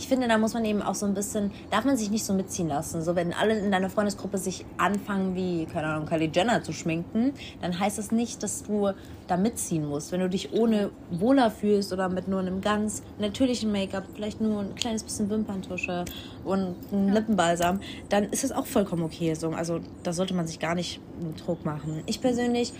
Ich 0.00 0.06
finde, 0.06 0.28
da 0.28 0.38
muss 0.38 0.54
man 0.54 0.64
eben 0.64 0.80
auch 0.80 0.94
so 0.94 1.06
ein 1.06 1.14
bisschen, 1.14 1.50
darf 1.72 1.84
man 1.84 1.96
sich 1.96 2.08
nicht 2.08 2.24
so 2.24 2.32
mitziehen 2.32 2.68
lassen. 2.68 3.02
So, 3.02 3.16
wenn 3.16 3.32
alle 3.32 3.58
in 3.58 3.72
deiner 3.72 3.90
Freundesgruppe 3.90 4.38
sich 4.38 4.64
anfangen, 4.76 5.34
wie, 5.34 5.66
keine 5.66 5.88
Ahnung, 5.88 6.06
Kylie 6.06 6.30
Jenner 6.32 6.62
zu 6.62 6.72
schminken, 6.72 7.32
dann 7.60 7.76
heißt 7.80 7.98
das 7.98 8.12
nicht, 8.12 8.44
dass 8.44 8.62
du 8.62 8.90
da 9.26 9.36
mitziehen 9.36 9.88
musst. 9.88 10.12
Wenn 10.12 10.20
du 10.20 10.28
dich 10.28 10.52
ohne 10.52 10.90
wohler 11.10 11.50
fühlst 11.50 11.92
oder 11.92 12.08
mit 12.08 12.28
nur 12.28 12.38
einem 12.38 12.60
ganz 12.60 13.02
natürlichen 13.18 13.72
Make-up, 13.72 14.04
vielleicht 14.14 14.40
nur 14.40 14.60
ein 14.60 14.76
kleines 14.76 15.02
bisschen 15.02 15.28
Wimperntusche 15.30 16.04
und 16.44 16.76
ein 16.92 17.12
Lippenbalsam, 17.12 17.80
dann 18.08 18.22
ist 18.22 18.44
das 18.44 18.52
auch 18.52 18.66
vollkommen 18.66 19.02
okay. 19.02 19.34
So, 19.34 19.48
also 19.50 19.80
da 20.04 20.12
sollte 20.12 20.32
man 20.32 20.46
sich 20.46 20.60
gar 20.60 20.76
nicht 20.76 21.00
einen 21.20 21.34
Druck 21.34 21.64
machen. 21.64 22.04
Ich 22.06 22.20
persönlich, 22.20 22.72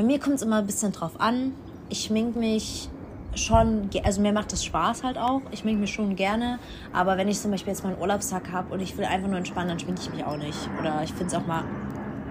bei 0.00 0.06
mir 0.06 0.18
kommt 0.18 0.36
es 0.36 0.42
immer 0.42 0.56
ein 0.56 0.66
bisschen 0.66 0.92
drauf 0.92 1.20
an. 1.20 1.52
Ich 1.90 2.04
schmink 2.04 2.34
mich 2.34 2.88
schon, 3.34 3.90
also 4.02 4.22
mir 4.22 4.32
macht 4.32 4.50
das 4.50 4.64
Spaß 4.64 5.04
halt 5.04 5.18
auch. 5.18 5.42
Ich 5.50 5.58
schmink 5.58 5.78
mich 5.78 5.92
schon 5.92 6.16
gerne. 6.16 6.58
Aber 6.90 7.18
wenn 7.18 7.28
ich 7.28 7.38
zum 7.38 7.50
Beispiel 7.50 7.74
jetzt 7.74 7.84
mal 7.84 7.90
einen 7.90 8.00
Urlaubstag 8.00 8.50
habe 8.50 8.72
und 8.72 8.80
ich 8.80 8.96
will 8.96 9.04
einfach 9.04 9.28
nur 9.28 9.36
entspannen, 9.36 9.68
dann 9.68 9.78
schminke 9.78 10.00
ich 10.00 10.10
mich 10.10 10.24
auch 10.24 10.38
nicht. 10.38 10.56
Oder 10.80 11.02
ich 11.04 11.10
finde 11.10 11.26
es 11.26 11.34
auch 11.34 11.46
mal. 11.46 11.64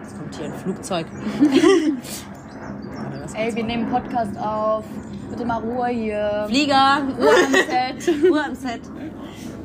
Jetzt 0.02 0.18
kommt 0.18 0.36
hier 0.36 0.46
ein 0.46 0.54
Flugzeug. 0.54 1.06
Ey, 3.36 3.56
wir 3.56 3.64
nehmen 3.64 3.88
Podcast 3.92 4.36
auf. 4.40 4.86
Bitte 5.30 5.46
mal 5.46 5.62
Ruhe 5.62 5.90
hier. 5.90 6.46
Flieger! 6.48 7.04
Ruhe 7.20 7.30
am 7.46 7.54
Set. 7.54 8.16
Ruhe 8.32 8.44
am 8.46 8.56
Set. 8.56 8.82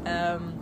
Ähm, 0.05 0.54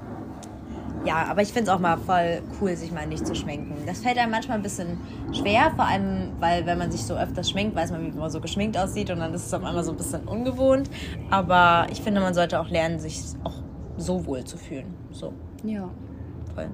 ja, 1.05 1.27
aber 1.29 1.43
ich 1.43 1.49
finde 1.53 1.71
es 1.71 1.77
auch 1.77 1.81
mal 1.81 1.97
voll 1.99 2.43
cool, 2.61 2.77
sich 2.77 2.93
mal 2.93 3.07
nicht 3.07 3.27
zu 3.27 3.35
schminken. 3.35 3.75
Das 3.87 4.01
fällt 4.01 4.19
einem 4.19 4.31
manchmal 4.31 4.59
ein 4.59 4.63
bisschen 4.63 4.99
schwer, 5.33 5.73
vor 5.75 5.87
allem, 5.87 6.33
weil 6.39 6.65
wenn 6.67 6.79
man 6.79 6.91
sich 6.91 7.05
so 7.05 7.15
öfters 7.15 7.51
schminkt, 7.51 7.75
weiß 7.75 7.91
man, 7.91 8.05
wie 8.05 8.17
man 8.17 8.31
so 8.31 8.41
geschminkt 8.41 8.79
aussieht 8.79 9.11
und 9.11 9.19
dann 9.19 9.35
ist 9.35 9.47
es 9.47 9.55
auf 9.55 9.65
einmal 9.65 9.85
so 9.85 9.91
ein 9.91 9.97
bisschen 9.97 10.23
ungewohnt. 10.25 10.91
Aber 11.31 11.87
ich 11.91 12.01
finde, 12.01 12.21
man 12.21 12.35
sollte 12.35 12.61
auch 12.61 12.69
lernen, 12.69 12.99
sich 13.01 13.21
auch 13.45 13.63
so 13.97 14.27
wohl 14.27 14.45
zu 14.45 14.57
fühlen. 14.57 14.95
So, 15.11 15.33
Ja, 15.65 15.89
voll. 16.55 16.69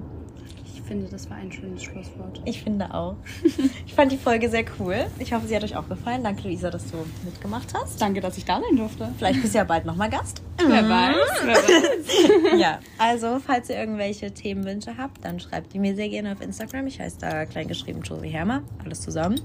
Ich 0.89 0.95
finde, 0.95 1.07
das 1.07 1.29
war 1.29 1.37
ein 1.37 1.51
schönes 1.51 1.83
Schlusswort. 1.83 2.41
Ich 2.45 2.63
finde 2.63 2.91
auch. 2.91 3.15
Ich 3.85 3.93
fand 3.95 4.11
die 4.11 4.17
Folge 4.17 4.49
sehr 4.49 4.63
cool. 4.79 5.07
Ich 5.19 5.33
hoffe, 5.33 5.47
sie 5.47 5.55
hat 5.55 5.63
euch 5.63 5.75
auch 5.75 5.87
gefallen. 5.89 6.23
Danke, 6.23 6.43
Luisa, 6.43 6.69
dass 6.69 6.89
du 6.89 6.97
mitgemacht 7.25 7.73
hast. 7.73 8.01
Danke, 8.01 8.21
dass 8.21 8.37
ich 8.37 8.45
da 8.45 8.61
sein 8.61 8.77
durfte. 8.77 9.11
Vielleicht 9.17 9.41
bist 9.41 9.53
du 9.53 9.57
ja 9.57 9.63
bald 9.63 9.85
nochmal 9.85 10.09
Gast. 10.09 10.41
Wer 10.57 10.89
weiß. 10.89 11.15
Wer 11.43 11.55
weiß. 11.55 12.59
ja, 12.59 12.79
also 12.97 13.39
falls 13.39 13.69
ihr 13.69 13.77
irgendwelche 13.77 14.31
Themenwünsche 14.33 14.97
habt, 14.97 15.25
dann 15.25 15.39
schreibt 15.39 15.73
die 15.73 15.79
mir 15.79 15.95
sehr 15.95 16.09
gerne 16.09 16.31
auf 16.31 16.41
Instagram. 16.41 16.87
Ich 16.87 16.99
heiße 16.99 17.17
da 17.19 17.45
kleingeschrieben 17.45 18.03
Josie 18.03 18.29
Hermer. 18.29 18.63
Alles 18.83 19.01
zusammen. 19.01 19.41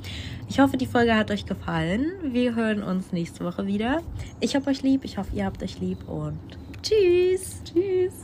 Ich 0.48 0.60
hoffe, 0.60 0.76
die 0.76 0.86
Folge 0.86 1.16
hat 1.16 1.30
euch 1.30 1.46
gefallen. 1.46 2.12
Wir 2.22 2.54
hören 2.54 2.82
uns 2.82 3.12
nächste 3.12 3.44
Woche 3.44 3.66
wieder. 3.66 4.02
Ich 4.40 4.54
hab 4.54 4.66
euch 4.66 4.82
lieb. 4.82 5.04
Ich 5.04 5.18
hoffe, 5.18 5.30
ihr 5.34 5.44
habt 5.46 5.62
euch 5.62 5.80
lieb 5.80 6.08
und 6.08 6.38
tschüss. 6.82 7.60
Tschüss. 7.64 8.14